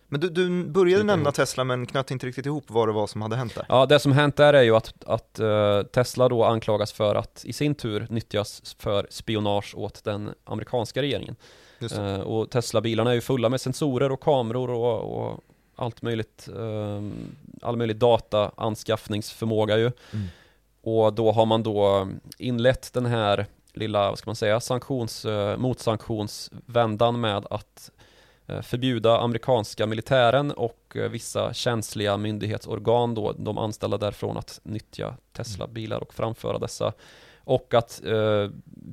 men 0.08 0.20
du, 0.20 0.28
du 0.28 0.64
började 0.64 1.04
nämna. 1.04 1.32
Tesla 1.32 1.64
men 1.64 1.86
knöt 1.86 2.10
inte 2.10 2.26
riktigt 2.26 2.46
ihop 2.46 2.64
vad 2.66 2.88
det 2.88 2.92
var 2.92 3.06
som 3.06 3.22
hade 3.22 3.36
hänt 3.36 3.54
där. 3.54 3.66
Ja, 3.68 3.86
det 3.86 3.98
som 3.98 4.12
hänt 4.12 4.36
där 4.36 4.54
är 4.54 4.62
ju 4.62 4.76
att, 4.76 5.04
att 5.04 5.40
uh, 5.40 5.82
Tesla 5.82 6.28
då 6.28 6.44
anklagas 6.44 6.92
för 6.92 7.14
att 7.14 7.44
i 7.44 7.52
sin 7.52 7.74
tur 7.74 8.06
nyttjas 8.10 8.76
för 8.78 9.06
spionage 9.10 9.74
åt 9.76 10.04
den 10.04 10.30
amerikanska 10.44 11.02
regeringen. 11.02 11.36
Uh, 11.98 12.20
och 12.20 12.50
Tesla-bilarna 12.50 13.10
är 13.10 13.14
ju 13.14 13.20
fulla 13.20 13.48
med 13.48 13.60
sensorer 13.60 14.12
och 14.12 14.20
kameror 14.20 14.70
och, 14.70 15.18
och 15.18 15.40
allt 15.76 16.02
möjligt, 16.02 16.48
uh, 16.58 17.10
all 17.62 17.76
möjlig 17.76 17.96
dataanskaffningsförmåga 17.96 19.76
ju. 19.76 19.92
Mm. 20.12 20.26
Och 20.82 21.12
då 21.12 21.32
har 21.32 21.46
man 21.46 21.62
då 21.62 22.08
inlett 22.38 22.92
den 22.92 23.06
här 23.06 23.46
lilla, 23.72 24.10
vad 24.10 24.18
ska 24.18 24.28
man 24.28 24.36
säga, 24.36 24.60
sanktions, 24.60 25.26
motsanktionsvändan 25.58 27.20
med 27.20 27.46
att 27.50 27.90
Eh, 27.97 27.97
Eh, 28.48 28.62
förbjuda 28.62 29.18
amerikanska 29.18 29.86
militären 29.86 30.50
och 30.50 30.96
eh, 30.96 31.08
vissa 31.08 31.54
känsliga 31.54 32.16
myndighetsorgan 32.16 33.14
då, 33.14 33.32
de 33.32 33.58
anställda 33.58 33.98
därifrån 33.98 34.36
att 34.36 34.60
nyttja 34.62 35.16
Tesla-bilar 35.32 35.98
och 36.00 36.14
framföra 36.14 36.58
dessa. 36.58 36.92
Och 37.38 37.74
att 37.74 38.04
eh, 38.04 38.50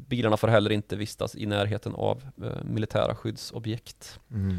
bilarna 0.07 0.37
får 0.37 0.47
heller 0.47 0.71
inte 0.71 0.95
vistas 0.95 1.35
i 1.35 1.45
närheten 1.45 1.95
av 1.95 2.23
eh, 2.43 2.63
militära 2.63 3.15
skyddsobjekt. 3.15 4.19
Mm. 4.31 4.57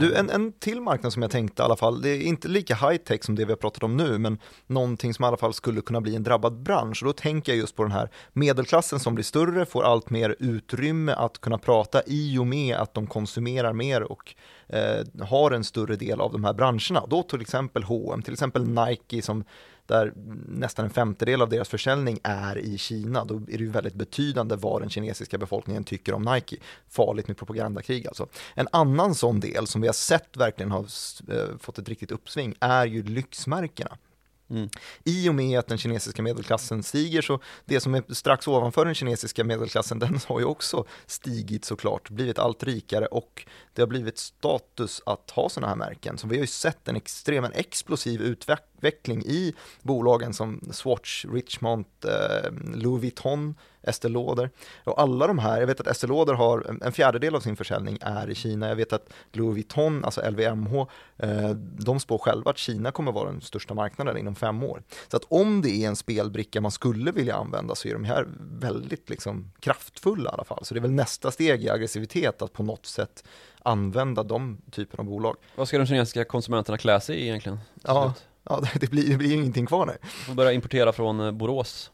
Du, 0.00 0.14
en, 0.14 0.30
en 0.30 0.52
till 0.52 0.80
marknad 0.80 1.12
som 1.12 1.22
jag 1.22 1.30
tänkte 1.30 1.62
i 1.62 1.64
alla 1.64 1.76
fall, 1.76 2.02
det 2.02 2.08
är 2.08 2.22
inte 2.22 2.48
lika 2.48 2.74
high 2.74 2.96
tech 2.96 3.24
som 3.24 3.34
det 3.34 3.44
vi 3.44 3.52
har 3.52 3.56
pratat 3.56 3.82
om 3.82 3.96
nu, 3.96 4.18
men 4.18 4.38
någonting 4.66 5.14
som 5.14 5.24
i 5.24 5.28
alla 5.28 5.36
fall 5.36 5.54
skulle 5.54 5.80
kunna 5.80 6.00
bli 6.00 6.16
en 6.16 6.22
drabbad 6.22 6.62
bransch. 6.62 7.02
Och 7.02 7.06
då 7.06 7.12
tänker 7.12 7.52
jag 7.52 7.58
just 7.58 7.76
på 7.76 7.82
den 7.82 7.92
här 7.92 8.10
medelklassen 8.32 9.00
som 9.00 9.14
blir 9.14 9.24
större, 9.24 9.66
får 9.66 9.84
allt 9.84 10.10
mer 10.10 10.36
utrymme 10.38 11.12
att 11.12 11.40
kunna 11.40 11.58
prata 11.58 12.02
i 12.06 12.38
och 12.38 12.46
med 12.46 12.76
att 12.76 12.94
de 12.94 13.06
konsumerar 13.06 13.72
mer 13.72 14.02
och 14.02 14.34
eh, 14.68 15.24
har 15.26 15.50
en 15.50 15.64
större 15.64 15.96
del 15.96 16.20
av 16.20 16.32
de 16.32 16.44
här 16.44 16.52
branscherna. 16.52 17.06
Då 17.06 17.22
till 17.22 17.40
exempel 17.40 17.82
H&M, 17.82 18.22
till 18.22 18.32
exempel 18.32 18.68
Nike 18.68 19.22
som 19.22 19.44
där 19.86 20.12
nästan 20.48 20.84
en 20.84 20.90
femtedel 20.90 21.42
av 21.42 21.48
deras 21.48 21.68
försäljning 21.68 22.18
är 22.22 22.58
i 22.58 22.78
Kina, 22.78 23.24
då 23.24 23.34
är 23.34 23.40
det 23.58 23.64
ju 23.64 23.70
väldigt 23.70 23.94
betydande 23.94 24.56
vad 24.56 24.82
den 24.82 24.90
kinesiska 24.90 25.38
befolkningen 25.38 25.84
tycker 25.84 26.14
om 26.14 26.22
Nike. 26.22 26.56
Farligt 26.88 27.28
med 27.28 27.36
propagandakrig 27.36 28.06
alltså. 28.06 28.28
En 28.54 28.68
annan 28.72 29.14
sån 29.14 29.40
del 29.40 29.66
som 29.66 29.80
vi 29.80 29.88
har 29.88 29.94
sett 29.94 30.36
verkligen 30.36 30.70
har 30.70 30.86
eh, 31.28 31.58
fått 31.58 31.78
ett 31.78 31.88
riktigt 31.88 32.10
uppsving 32.10 32.54
är 32.60 32.86
ju 32.86 33.02
lyxmärkena. 33.02 33.98
Mm. 34.50 34.68
I 35.04 35.28
och 35.28 35.34
med 35.34 35.58
att 35.58 35.66
den 35.66 35.78
kinesiska 35.78 36.22
medelklassen 36.22 36.82
stiger 36.82 37.22
så 37.22 37.40
det 37.64 37.80
som 37.80 37.94
är 37.94 38.14
strax 38.14 38.48
ovanför 38.48 38.84
den 38.84 38.94
kinesiska 38.94 39.44
medelklassen 39.44 39.98
den 39.98 40.20
har 40.26 40.40
ju 40.40 40.46
också 40.46 40.84
stigit 41.06 41.64
såklart, 41.64 42.10
blivit 42.10 42.38
allt 42.38 42.62
rikare 42.62 43.06
och 43.06 43.46
det 43.72 43.82
har 43.82 43.86
blivit 43.86 44.18
status 44.18 45.02
att 45.06 45.30
ha 45.30 45.48
sådana 45.48 45.68
här 45.68 45.76
märken. 45.76 46.18
Så 46.18 46.26
vi 46.26 46.36
har 46.36 46.40
ju 46.40 46.46
sett 46.46 46.88
en 46.88 46.96
extrem, 46.96 47.44
en 47.44 47.52
explosiv 47.52 48.22
utveckling 48.22 48.73
i 49.22 49.54
bolagen 49.82 50.34
som 50.34 50.60
Swatch, 50.70 51.24
Richmond, 51.24 51.84
eh, 52.04 52.52
Louis 52.74 53.02
Vuitton, 53.02 53.54
Estée 53.86 54.08
Lauder. 54.08 54.50
Och 54.84 55.00
alla 55.00 55.26
de 55.26 55.38
här, 55.38 55.60
jag 55.60 55.66
vet 55.66 55.80
att 55.80 55.86
Estée 55.86 56.08
Lauder 56.08 56.34
har 56.34 56.76
en 56.82 56.92
fjärdedel 56.92 57.34
av 57.34 57.40
sin 57.40 57.56
försäljning 57.56 57.98
är 58.00 58.30
i 58.30 58.34
Kina. 58.34 58.68
Jag 58.68 58.76
vet 58.76 58.92
att 58.92 59.12
Louis 59.32 59.54
Vuitton, 59.54 60.04
alltså 60.04 60.30
LVMH, 60.30 60.86
eh, 61.16 61.50
de 61.78 62.00
spår 62.00 62.18
själva 62.18 62.50
att 62.50 62.58
Kina 62.58 62.92
kommer 62.92 63.12
vara 63.12 63.30
den 63.30 63.40
största 63.40 63.74
marknaden 63.74 64.16
inom 64.16 64.34
fem 64.34 64.62
år. 64.62 64.82
Så 65.08 65.16
att 65.16 65.24
om 65.28 65.62
det 65.62 65.70
är 65.70 65.88
en 65.88 65.96
spelbricka 65.96 66.60
man 66.60 66.70
skulle 66.70 67.12
vilja 67.12 67.36
använda 67.36 67.74
så 67.74 67.88
är 67.88 67.92
de 67.92 68.04
här 68.04 68.26
väldigt 68.40 69.10
liksom 69.10 69.52
kraftfulla 69.60 70.30
i 70.30 70.34
alla 70.34 70.44
fall. 70.44 70.64
Så 70.64 70.74
det 70.74 70.80
är 70.80 70.82
väl 70.82 70.92
nästa 70.92 71.30
steg 71.30 71.64
i 71.64 71.70
aggressivitet 71.70 72.42
att 72.42 72.52
på 72.52 72.62
något 72.62 72.86
sätt 72.86 73.24
använda 73.62 74.22
de 74.22 74.58
typen 74.70 75.00
av 75.00 75.06
bolag. 75.06 75.36
Vad 75.56 75.68
ska 75.68 75.78
de 75.78 75.86
kinesiska 75.86 76.24
konsumenterna 76.24 76.78
klä 76.78 77.00
sig 77.00 77.16
i 77.16 77.22
egentligen? 77.22 77.58
Ja, 77.82 78.14
ja 78.44 78.62
det, 78.80 78.90
blir, 78.90 79.08
det 79.08 79.16
blir 79.16 79.34
ingenting 79.34 79.66
kvar 79.66 79.86
nu. 79.86 79.96
Får 80.02 80.34
börja 80.34 80.52
importera 80.52 80.92
från 80.92 81.20
eh, 81.20 81.32
Borås. 81.32 81.90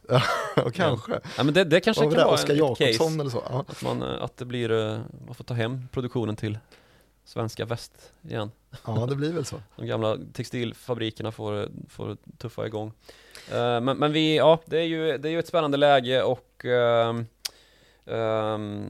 ja, 0.55 0.69
kanske. 0.73 1.19
Ja, 1.37 1.43
men 1.43 1.53
det, 1.53 1.63
det 1.63 1.79
kanske 1.79 2.03
kan 2.03 2.13
vara 2.13 2.27
Oskar 2.27 2.75
case. 2.75 3.03
eller 3.03 3.29
så. 3.29 3.43
Ja. 3.49 3.65
Att, 3.67 3.83
man, 3.83 4.01
eh, 4.01 4.23
att 4.23 4.37
det 4.37 4.45
blir, 4.45 4.71
eh, 4.71 4.99
man 5.25 5.35
får 5.35 5.43
ta 5.43 5.53
hem 5.53 5.87
produktionen 5.91 6.35
till 6.35 6.59
svenska 7.25 7.65
väst 7.65 8.11
igen. 8.21 8.51
Ja, 8.85 9.05
det 9.09 9.15
blir 9.15 9.33
väl 9.33 9.45
så. 9.45 9.55
De 9.75 9.87
gamla 9.87 10.17
textilfabrikerna 10.33 11.31
får, 11.31 11.69
får 11.89 12.17
tuffa 12.37 12.65
igång. 12.65 12.93
Men, 13.49 13.85
men 13.85 14.11
vi, 14.11 14.37
ja, 14.37 14.59
det 14.65 14.79
är 14.79 14.83
ju, 14.83 15.17
det 15.17 15.29
är 15.29 15.31
ju 15.31 15.39
ett 15.39 15.47
spännande 15.47 15.77
läge 15.77 16.23
och 16.23 16.65
um, 16.65 17.25
um, 18.05 18.85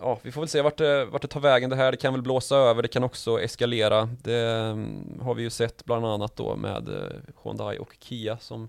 ja, 0.00 0.18
vi 0.22 0.32
får 0.32 0.40
väl 0.40 0.48
se 0.48 0.62
vart 0.62 0.76
det, 0.76 1.04
vart 1.04 1.22
det 1.22 1.28
tar 1.28 1.40
vägen 1.40 1.70
det 1.70 1.76
här. 1.76 1.90
Det 1.90 1.96
kan 1.96 2.12
väl 2.12 2.22
blåsa 2.22 2.56
över, 2.56 2.82
det 2.82 2.88
kan 2.88 3.04
också 3.04 3.40
eskalera. 3.40 4.08
Det 4.22 4.40
mm, 4.40 5.20
har 5.22 5.34
vi 5.34 5.42
ju 5.42 5.50
sett 5.50 5.84
bland 5.84 6.06
annat 6.06 6.36
då 6.36 6.56
med 6.56 6.88
eh, 6.88 7.44
Hyundai 7.44 7.78
och 7.78 7.96
Kia 8.00 8.38
som, 8.38 8.68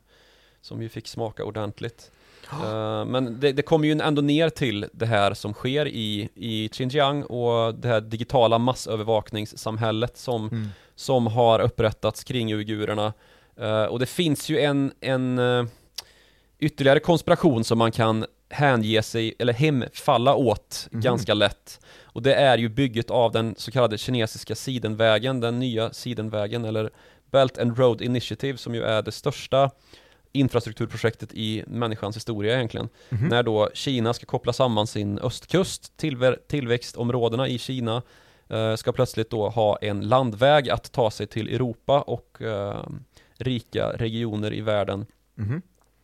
som 0.61 0.81
ju 0.81 0.89
fick 0.89 1.07
smaka 1.07 1.43
ordentligt. 1.43 2.11
Uh, 2.53 3.05
men 3.05 3.39
det, 3.39 3.51
det 3.51 3.61
kommer 3.61 3.87
ju 3.87 3.99
ändå 4.01 4.21
ner 4.21 4.49
till 4.49 4.85
det 4.91 5.05
här 5.05 5.33
som 5.33 5.53
sker 5.53 5.87
i, 5.87 6.29
i 6.35 6.69
Xinjiang 6.69 7.23
och 7.23 7.75
det 7.75 7.87
här 7.87 8.01
digitala 8.01 8.57
massövervakningssamhället 8.57 10.17
som, 10.17 10.47
mm. 10.47 10.67
som 10.95 11.27
har 11.27 11.59
upprättats 11.59 12.23
kring 12.23 12.53
uigurerna. 12.53 13.13
Uh, 13.61 13.83
och 13.83 13.99
det 13.99 14.05
finns 14.05 14.49
ju 14.49 14.59
en, 14.59 14.91
en 14.99 15.39
ytterligare 16.59 16.99
konspiration 16.99 17.63
som 17.63 17.77
man 17.77 17.91
kan 17.91 18.25
hänge 18.49 19.01
sig, 19.01 19.33
eller 19.39 19.53
hemfalla 19.53 20.35
åt 20.35 20.87
mm. 20.91 21.01
ganska 21.01 21.33
lätt. 21.33 21.79
Och 22.03 22.21
det 22.21 22.33
är 22.33 22.57
ju 22.57 22.69
bygget 22.69 23.09
av 23.09 23.31
den 23.31 23.55
så 23.57 23.71
kallade 23.71 23.97
kinesiska 23.97 24.55
sidenvägen, 24.55 25.39
den 25.39 25.59
nya 25.59 25.93
sidenvägen 25.93 26.65
eller 26.65 26.89
Belt 27.31 27.57
and 27.57 27.79
Road 27.79 28.01
Initiative 28.01 28.57
som 28.57 28.75
ju 28.75 28.83
är 28.83 29.01
det 29.01 29.11
största 29.11 29.71
infrastrukturprojektet 30.31 31.33
i 31.33 31.63
människans 31.67 32.15
historia 32.15 32.55
egentligen. 32.55 32.89
Mm. 33.09 33.27
När 33.27 33.43
då 33.43 33.69
Kina 33.73 34.13
ska 34.13 34.25
koppla 34.25 34.53
samman 34.53 34.87
sin 34.87 35.19
östkust, 35.19 35.97
tillver- 35.97 36.39
tillväxtområdena 36.47 37.47
i 37.47 37.57
Kina 37.57 38.01
eh, 38.49 38.75
ska 38.75 38.91
plötsligt 38.91 39.29
då 39.29 39.49
ha 39.49 39.77
en 39.77 40.07
landväg 40.07 40.69
att 40.69 40.91
ta 40.91 41.11
sig 41.11 41.27
till 41.27 41.55
Europa 41.55 42.01
och 42.01 42.41
eh, 42.41 42.85
rika 43.37 43.89
regioner 43.89 44.53
i 44.53 44.61
världen. 44.61 45.05
Mm. 45.37 45.61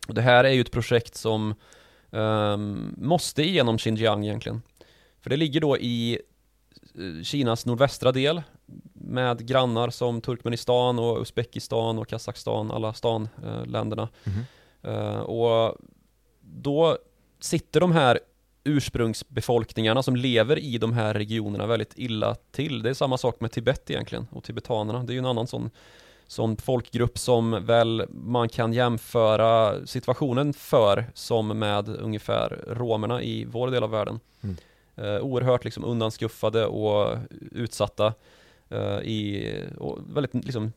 Och 0.08 0.14
det 0.14 0.22
här 0.22 0.44
är 0.44 0.50
ju 0.50 0.60
ett 0.60 0.70
projekt 0.70 1.14
som 1.14 1.54
um, 2.14 2.94
måste 2.98 3.42
igenom 3.42 3.78
Xinjiang 3.78 4.24
egentligen. 4.24 4.62
För 5.20 5.30
det 5.30 5.36
ligger 5.36 5.60
då 5.60 5.78
i 5.78 6.18
eh, 6.94 7.22
Kinas 7.22 7.66
nordvästra 7.66 8.12
del 8.12 8.42
med 8.92 9.46
grannar 9.46 9.90
som 9.90 10.20
Turkmenistan 10.20 10.98
och 10.98 11.20
Uzbekistan 11.20 11.98
och 11.98 12.08
Kazakstan, 12.08 12.70
alla 12.70 12.92
stanländerna. 12.92 14.08
Mm 14.24 14.38
-hmm. 14.82 15.16
uh, 15.16 15.20
och 15.20 15.76
då 16.40 16.98
sitter 17.40 17.80
de 17.80 17.92
här 17.92 18.20
ursprungsbefolkningarna 18.64 20.02
som 20.02 20.16
lever 20.16 20.58
i 20.58 20.78
de 20.78 20.92
här 20.92 21.14
regionerna 21.14 21.66
väldigt 21.66 21.92
illa 21.96 22.34
till. 22.34 22.82
Det 22.82 22.90
är 22.90 22.94
samma 22.94 23.18
sak 23.18 23.40
med 23.40 23.52
Tibet 23.52 23.90
egentligen 23.90 24.26
och 24.30 24.44
tibetanerna. 24.44 25.04
Det 25.04 25.12
är 25.12 25.14
ju 25.14 25.18
en 25.18 25.26
annan 25.26 25.46
sån 25.46 25.70
sån 26.34 26.56
folkgrupp 26.56 27.18
som 27.18 27.66
väl 27.66 28.06
man 28.08 28.48
kan 28.48 28.72
jämföra 28.72 29.86
situationen 29.86 30.52
för 30.52 31.04
som 31.14 31.58
med 31.58 31.88
ungefär 31.88 32.64
romerna 32.68 33.22
i 33.22 33.44
vår 33.44 33.70
del 33.70 33.82
av 33.82 33.90
världen. 33.90 34.20
Mm. 34.40 34.56
Eh, 34.96 35.20
oerhört 35.20 35.64
liksom 35.64 35.84
undanskuffade 35.84 36.66
och 36.66 37.16
utsatta 37.52 38.14
eh, 38.68 38.98
i, 38.98 39.52
och 39.78 39.98
väldigt 40.14 40.34
liksom 40.34 40.72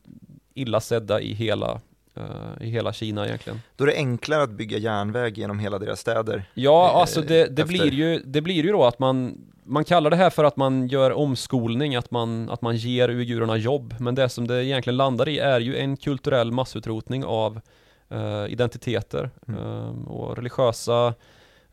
illa 0.54 0.80
sedda 0.80 1.20
i 1.20 1.32
hela 1.32 1.80
eh, 2.14 2.66
i 2.66 2.70
hela 2.70 2.92
Kina 2.92 3.26
egentligen. 3.26 3.60
Då 3.76 3.84
är 3.84 3.88
det 3.88 3.96
enklare 3.96 4.42
att 4.42 4.50
bygga 4.50 4.78
järnväg 4.78 5.38
genom 5.38 5.58
hela 5.58 5.78
deras 5.78 6.00
städer? 6.00 6.50
Ja, 6.54 6.88
eh, 6.90 6.96
alltså 6.96 7.20
det, 7.20 7.46
det 7.46 7.64
blir 7.64 7.92
ju, 7.92 8.18
det 8.18 8.40
blir 8.40 8.64
ju 8.64 8.72
då 8.72 8.84
att 8.84 8.98
man 8.98 9.38
man 9.68 9.84
kallar 9.84 10.10
det 10.10 10.16
här 10.16 10.30
för 10.30 10.44
att 10.44 10.56
man 10.56 10.88
gör 10.88 11.12
omskolning, 11.12 11.96
att 11.96 12.10
man, 12.10 12.50
att 12.50 12.62
man 12.62 12.76
ger 12.76 13.08
uigurerna 13.08 13.56
jobb, 13.56 13.94
men 14.00 14.14
det 14.14 14.28
som 14.28 14.46
det 14.46 14.64
egentligen 14.64 14.96
landar 14.96 15.28
i 15.28 15.38
är 15.38 15.60
ju 15.60 15.76
en 15.76 15.96
kulturell 15.96 16.52
massutrotning 16.52 17.24
av 17.24 17.60
uh, 18.12 18.52
identiteter 18.52 19.30
mm. 19.48 19.60
uh, 19.60 20.08
och 20.08 20.36
religiösa, 20.36 21.14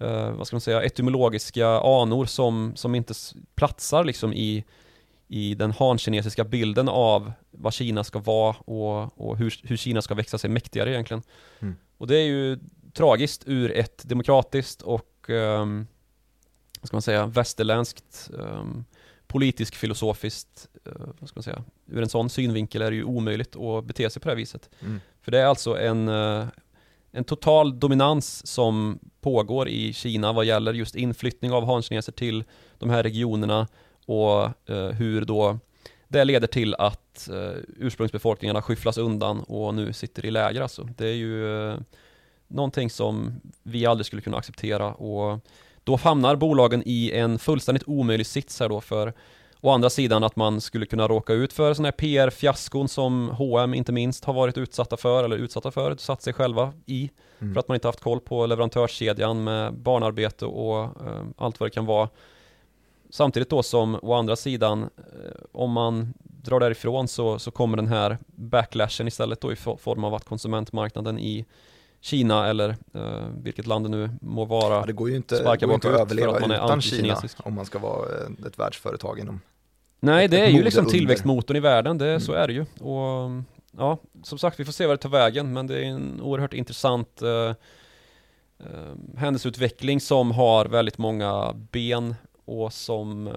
uh, 0.01 0.31
vad 0.31 0.47
ska 0.47 0.55
man 0.55 0.61
säga, 0.61 0.83
etymologiska 0.83 1.67
anor 1.67 2.25
som, 2.25 2.71
som 2.75 2.95
inte 2.95 3.13
platsar 3.55 4.03
liksom 4.03 4.33
i, 4.33 4.63
i 5.27 5.55
den 5.55 5.71
hankinesiska 5.71 6.43
bilden 6.43 6.89
av 6.89 7.31
vad 7.51 7.73
Kina 7.73 8.03
ska 8.03 8.19
vara 8.19 8.55
och, 8.65 9.19
och 9.21 9.37
hur, 9.37 9.59
hur 9.63 9.77
Kina 9.77 10.01
ska 10.01 10.15
växa 10.15 10.37
sig 10.37 10.49
mäktigare 10.49 10.91
egentligen. 10.91 11.23
Mm. 11.59 11.75
Och 11.97 12.07
det 12.07 12.17
är 12.17 12.25
ju 12.25 12.59
tragiskt 12.93 13.43
ur 13.45 13.71
ett 13.71 14.09
demokratiskt 14.09 14.81
och 14.81 15.29
um, 15.29 15.87
vad 16.85 16.87
ska 16.87 16.95
man 16.95 17.01
säga, 17.01 17.25
västerländskt 17.25 18.29
um, 18.33 18.85
politisk 19.27 19.75
filosofiskt, 19.75 20.67
uh, 20.87 21.07
vad 21.19 21.29
ska 21.29 21.37
man 21.37 21.43
säga, 21.43 21.63
ur 21.87 22.01
en 22.01 22.09
sån 22.09 22.29
synvinkel 22.29 22.81
är 22.81 22.91
det 22.91 22.95
ju 22.95 23.03
omöjligt 23.03 23.55
att 23.55 23.85
bete 23.85 24.09
sig 24.09 24.21
på 24.21 24.27
det 24.27 24.31
här 24.31 24.37
viset. 24.37 24.69
Mm. 24.79 25.01
För 25.21 25.31
det 25.31 25.39
är 25.39 25.45
alltså 25.45 25.77
en, 25.77 26.09
uh, 26.09 26.45
en 27.11 27.23
total 27.23 27.79
dominans 27.79 28.47
som 28.47 28.99
pågår 29.21 29.69
i 29.69 29.93
Kina 29.93 30.33
vad 30.33 30.45
gäller 30.45 30.73
just 30.73 30.95
inflyttning 30.95 31.51
av 31.51 31.65
hankineser 31.65 32.11
till 32.11 32.43
de 32.77 32.89
här 32.89 33.03
regionerna 33.03 33.67
och 34.05 34.49
uh, 34.69 34.89
hur 34.89 35.25
då 35.25 35.59
det 36.07 36.23
leder 36.23 36.47
till 36.47 36.75
att 36.75 37.29
ursprungsbefolkningarna 37.77 38.61
skyfflas 38.61 38.97
undan 38.97 39.39
och 39.39 39.73
nu 39.73 39.93
sitter 39.93 40.25
i 40.25 40.31
läger 40.31 40.61
alltså. 40.61 40.89
Det 40.97 41.07
är 41.07 41.13
ju 41.13 41.73
någonting 42.47 42.89
som 42.89 43.41
vi 43.63 43.85
aldrig 43.85 44.05
skulle 44.05 44.21
kunna 44.21 44.37
acceptera 44.37 44.93
och 44.93 45.39
då 45.85 45.95
hamnar 45.95 46.35
bolagen 46.35 46.83
i 46.85 47.11
en 47.11 47.39
fullständigt 47.39 47.83
omöjlig 47.87 48.27
sits 48.27 48.59
här 48.59 48.69
då 48.69 48.81
för 48.81 49.13
Å 49.65 49.69
andra 49.69 49.89
sidan 49.89 50.23
att 50.23 50.35
man 50.35 50.61
skulle 50.61 50.85
kunna 50.85 51.07
råka 51.07 51.33
ut 51.33 51.53
för 51.53 51.73
sådana 51.73 51.87
här 51.87 51.91
PR-fiaskon 51.91 52.87
som 52.87 53.29
H&M 53.29 53.73
inte 53.73 53.91
minst 53.91 54.25
har 54.25 54.33
varit 54.33 54.57
utsatta 54.57 54.97
för 54.97 55.23
eller 55.23 55.37
utsatta 55.37 55.71
för, 55.71 55.95
satt 55.95 56.21
sig 56.21 56.33
själva 56.33 56.73
i 56.85 57.09
mm. 57.39 57.53
för 57.53 57.59
att 57.59 57.67
man 57.67 57.75
inte 57.75 57.87
haft 57.87 57.99
koll 57.99 58.19
på 58.19 58.45
leverantörskedjan 58.45 59.43
med 59.43 59.73
barnarbete 59.73 60.45
och 60.45 60.83
eh, 60.83 61.23
allt 61.37 61.59
vad 61.59 61.69
det 61.69 61.73
kan 61.73 61.85
vara. 61.85 62.09
Samtidigt 63.09 63.49
då 63.49 63.63
som 63.63 63.99
å 64.01 64.13
andra 64.13 64.35
sidan 64.35 64.83
eh, 64.83 64.89
om 65.51 65.71
man 65.71 66.13
drar 66.23 66.59
därifrån 66.59 67.07
så, 67.07 67.39
så 67.39 67.51
kommer 67.51 67.77
den 67.77 67.87
här 67.87 68.17
backlashen 68.25 69.07
istället 69.07 69.41
då 69.41 69.51
i 69.51 69.55
form 69.55 70.03
av 70.03 70.13
att 70.13 70.25
konsumentmarknaden 70.25 71.19
i 71.19 71.45
Kina 72.05 72.47
eller 72.47 72.69
uh, 72.95 73.27
vilket 73.43 73.67
land 73.67 73.85
det 73.85 73.89
nu 73.89 74.09
må 74.21 74.45
vara. 74.45 74.73
Ja, 74.73 74.83
det 74.85 74.93
går 74.93 75.09
ju 75.09 75.15
inte, 75.15 75.43
går 75.43 75.73
inte 75.73 75.95
att 75.95 76.01
överleva 76.01 76.37
utan 76.37 76.81
Kina 76.81 77.17
om 77.37 77.53
man 77.53 77.65
ska 77.65 77.79
vara 77.79 78.05
eh, 78.05 78.47
ett 78.47 78.59
världsföretag 78.59 79.19
inom 79.19 79.41
Nej, 79.99 80.27
det 80.27 80.39
är 80.39 80.49
ju 80.49 80.63
liksom 80.63 80.85
tillväxtmotorn 80.85 81.57
i 81.57 81.59
världen, 81.59 81.97
det, 81.97 82.09
mm. 82.09 82.19
så 82.19 82.33
är 82.33 82.47
det 82.47 82.53
ju. 82.53 82.65
Och 82.79 83.43
ja, 83.77 83.97
som 84.23 84.37
sagt, 84.37 84.59
vi 84.59 84.65
får 84.65 84.71
se 84.71 84.85
vad 84.85 84.93
det 84.93 85.01
tar 85.01 85.09
vägen, 85.09 85.53
men 85.53 85.67
det 85.67 85.79
är 85.79 85.83
en 85.83 86.21
oerhört 86.21 86.53
intressant 86.53 87.21
uh, 87.23 87.29
uh, 87.29 87.55
händelseutveckling 89.17 90.01
som 90.01 90.31
har 90.31 90.65
väldigt 90.65 90.97
många 90.97 91.53
ben 91.53 92.15
och 92.45 92.73
som 92.73 93.27
uh, 93.27 93.33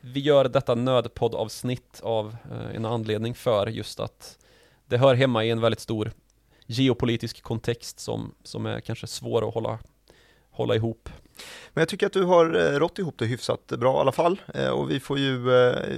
vi 0.00 0.20
gör 0.20 0.44
detta 0.44 0.74
nödpoddavsnitt 0.74 2.00
av 2.02 2.36
eh, 2.50 2.76
en 2.76 2.84
anledning 2.84 3.34
för 3.34 3.66
just 3.66 4.00
att 4.00 4.38
det 4.86 4.98
hör 4.98 5.14
hemma 5.14 5.44
i 5.44 5.50
en 5.50 5.60
väldigt 5.60 5.80
stor 5.80 6.12
geopolitisk 6.70 7.42
kontext 7.42 8.00
som, 8.00 8.34
som 8.42 8.66
är 8.66 8.80
kanske 8.80 9.06
svår 9.06 9.48
att 9.48 9.54
hålla, 9.54 9.78
hålla 10.50 10.74
ihop. 10.74 11.08
Men 11.74 11.82
jag 11.82 11.88
tycker 11.88 12.06
att 12.06 12.12
du 12.12 12.24
har 12.24 12.54
eh, 12.54 12.78
rått 12.78 12.98
ihop 12.98 13.14
det 13.18 13.24
hyfsat 13.24 13.66
bra 13.66 13.96
i 13.96 14.00
alla 14.00 14.12
fall. 14.12 14.40
Eh, 14.54 14.68
och 14.68 14.90
vi 14.90 15.00
får 15.00 15.18
ju 15.18 15.64
eh, 15.66 15.96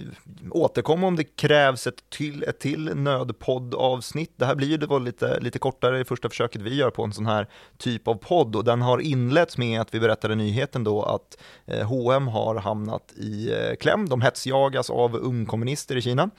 återkomma 0.50 1.07
om 1.07 1.16
det 1.16 1.24
krävs 1.24 1.87
ett 1.87 2.11
till, 2.11 2.42
ett 2.42 2.59
till 2.61 2.94
nödpoddavsnitt. 2.94 4.33
Det 4.37 4.46
här 4.46 4.55
blir 4.55 4.68
ju 4.68 4.76
det 4.76 4.87
var 4.87 5.00
lite, 5.00 5.40
lite 5.40 5.59
kortare 5.59 6.00
i 6.00 6.05
första 6.05 6.28
försöket 6.28 6.62
vi 6.62 6.74
gör 6.74 6.90
på 6.90 7.05
en 7.05 7.12
sån 7.12 7.26
här 7.26 7.48
typ 7.78 8.09
av 8.09 8.14
podd 8.14 8.57
och 8.57 8.64
den 8.64 8.83
har 8.83 8.98
inletts 8.98 9.59
med 9.59 9.81
att 9.81 9.94
vi 9.94 10.00
berättade 10.00 10.35
nyheten 10.35 10.85
då 10.85 11.02
att 11.02 11.38
H&M 11.83 12.28
har 12.28 12.55
hamnat 12.57 13.12
i 13.12 13.50
kläm. 13.81 14.09
De 14.09 14.22
hetsjagas 14.22 14.90
av 14.90 15.16
ungkommunister 15.16 15.96
i 15.96 16.02
Kina. 16.02 16.31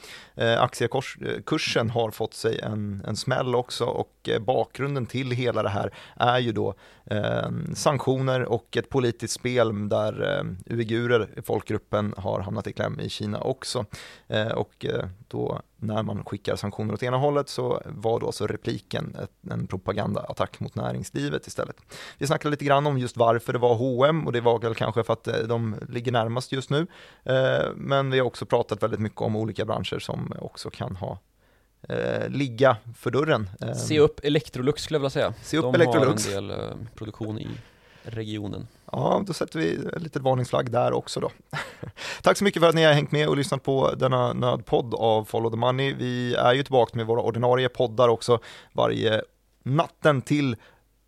Aktiekursen 0.60 1.90
har 1.90 2.12
fått 2.12 2.34
sig 2.34 2.60
en, 2.60 3.04
en 3.08 3.16
smäll 3.16 3.56
också 3.56 3.86
och 3.86 4.30
bakgrunden 4.42 5.06
till 5.06 5.32
hela 5.32 5.64
det 5.64 5.70
här 5.70 5.94
är 6.16 6.40
ju 6.40 6.52
då 6.52 6.76
eh, 7.06 7.50
sanktioner 7.74 8.42
och 8.46 8.78
ett 8.78 8.90
politiskt 8.94 9.34
spel 9.34 9.90
där 9.90 10.38
eh, 10.38 10.76
uigurer, 10.76 11.30
folkgruppen, 11.46 12.14
har 12.18 12.40
hamnat 12.40 12.68
i 12.68 12.74
kläm 12.74 13.00
i 13.00 13.10
Kina 13.10 13.40
också. 13.40 13.86
Eh, 14.28 14.48
och 14.48 14.86
eh, 14.86 15.06
då 15.28 15.62
när 15.78 16.04
man 16.04 16.26
skickar 16.26 16.56
sanktioner 16.56 16.94
åt 16.94 17.04
ena 17.04 17.18
hållet 17.18 17.50
så 17.50 17.82
var 17.86 18.20
då 18.20 18.26
alltså 18.26 18.48
repliken 18.48 19.16
ett, 19.24 19.52
en 19.52 19.68
propagandaattack 19.68 20.60
mot 20.60 20.76
näringslivet 20.76 21.48
istället. 21.48 21.76
Vi 22.18 22.28
snackade 22.28 22.52
lite 22.52 22.66
grann 22.66 22.88
om 22.88 22.98
just 22.98 23.18
varför 23.18 23.54
det 23.54 23.60
var 23.60 23.76
H&M 23.76 24.28
och 24.28 24.34
det 24.34 24.42
var 24.42 24.60
väl 24.60 24.76
kanske 24.76 25.04
för 25.04 25.14
att 25.14 25.28
de 25.48 25.76
ligger 25.90 26.12
närmast 26.12 26.52
just 26.52 26.70
nu. 26.70 26.88
Men 27.76 28.12
vi 28.12 28.20
har 28.20 28.26
också 28.26 28.46
pratat 28.46 28.84
väldigt 28.84 29.00
mycket 29.00 29.22
om 29.22 29.36
olika 29.36 29.66
branscher 29.66 30.00
som 30.00 30.34
också 30.40 30.70
kan 30.70 30.96
ha 30.96 31.20
eh, 31.90 32.30
ligga 32.30 32.78
för 32.98 33.12
dörren. 33.12 33.50
Se 33.76 34.00
upp 34.00 34.20
Electrolux 34.24 34.84
skulle 34.84 34.96
jag 34.96 35.00
vilja 35.00 35.10
säga. 35.10 35.34
Se 35.42 35.58
upp 35.58 35.64
De 35.64 35.76
Electrolux. 35.76 36.34
har 36.34 36.42
en 36.42 36.48
del 36.48 36.60
eh, 36.60 36.76
produktion 36.96 37.40
i 37.40 37.48
regionen. 38.04 38.68
Ja, 38.92 39.24
då 39.28 39.34
sätter 39.34 39.60
vi 39.60 39.76
en 39.96 40.04
liten 40.04 40.24
varningsflagg 40.24 40.72
där 40.72 40.94
också 40.94 41.20
då. 41.20 41.32
Tack 42.22 42.38
så 42.38 42.44
mycket 42.44 42.62
för 42.62 42.70
att 42.70 42.76
ni 42.76 42.84
har 42.84 42.94
hängt 42.94 43.12
med 43.12 43.28
och 43.28 43.38
lyssnat 43.38 43.64
på 43.64 43.96
denna 43.96 44.34
nödpodd 44.34 44.94
av 44.94 45.26
Follow 45.26 45.52
the 45.52 45.58
Money. 45.58 45.94
Vi 45.94 46.36
är 46.36 46.54
ju 46.54 46.64
tillbaka 46.64 46.98
med 46.98 47.06
våra 47.06 47.22
ordinarie 47.22 47.70
poddar 47.70 48.10
också 48.10 48.40
varje 48.74 49.22
natten 49.64 50.22
till 50.22 50.56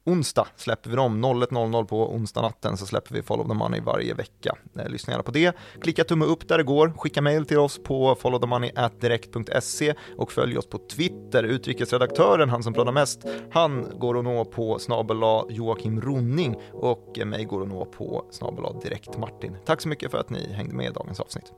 onsdag 0.06 0.48
släpper 0.56 0.90
vi 0.90 0.96
dem, 0.96 1.26
01.00 1.26 1.86
på 1.86 2.14
onsdag 2.14 2.42
natten 2.42 2.78
så 2.78 2.86
släpper 2.86 3.16
vi 3.16 3.22
Follow 3.22 3.48
the 3.48 3.54
Money 3.54 3.82
varje 3.82 4.14
vecka. 4.14 4.56
Eh, 4.80 4.90
lyssna 4.90 5.14
gärna 5.14 5.24
på 5.24 5.32
det. 5.32 5.56
Klicka 5.82 6.04
tumme 6.04 6.26
upp 6.26 6.48
där 6.48 6.58
det 6.58 6.64
går, 6.64 6.94
skicka 6.98 7.22
mail 7.22 7.46
till 7.46 7.58
oss 7.58 7.84
på 7.84 8.16
followthemoney.direkt.se 8.16 9.94
och 10.18 10.32
följ 10.32 10.58
oss 10.58 10.70
på 10.70 10.78
Twitter. 10.78 11.44
Utrikesredaktören, 11.44 12.50
han 12.50 12.64
som 12.64 12.74
pratar 12.74 12.92
mest, 12.92 13.26
han 13.52 14.00
går 14.00 14.18
att 14.18 14.24
nå 14.24 14.46
på 14.46 14.80
snabel 14.80 15.18
Joakim 15.50 16.02
Ronning 16.02 16.56
och 16.74 17.20
eh, 17.20 17.26
mig 17.26 17.44
går 17.44 17.62
att 17.62 17.68
nå 17.68 17.86
på 17.86 18.26
snabel 18.32 18.66
Direkt 18.84 19.18
Martin. 19.18 19.58
Tack 19.66 19.82
så 19.82 19.90
mycket 19.90 20.12
för 20.12 20.18
att 20.18 20.30
ni 20.30 20.54
hängde 20.54 20.76
med 20.76 20.90
i 20.90 20.94
dagens 20.94 21.20
avsnitt. 21.20 21.54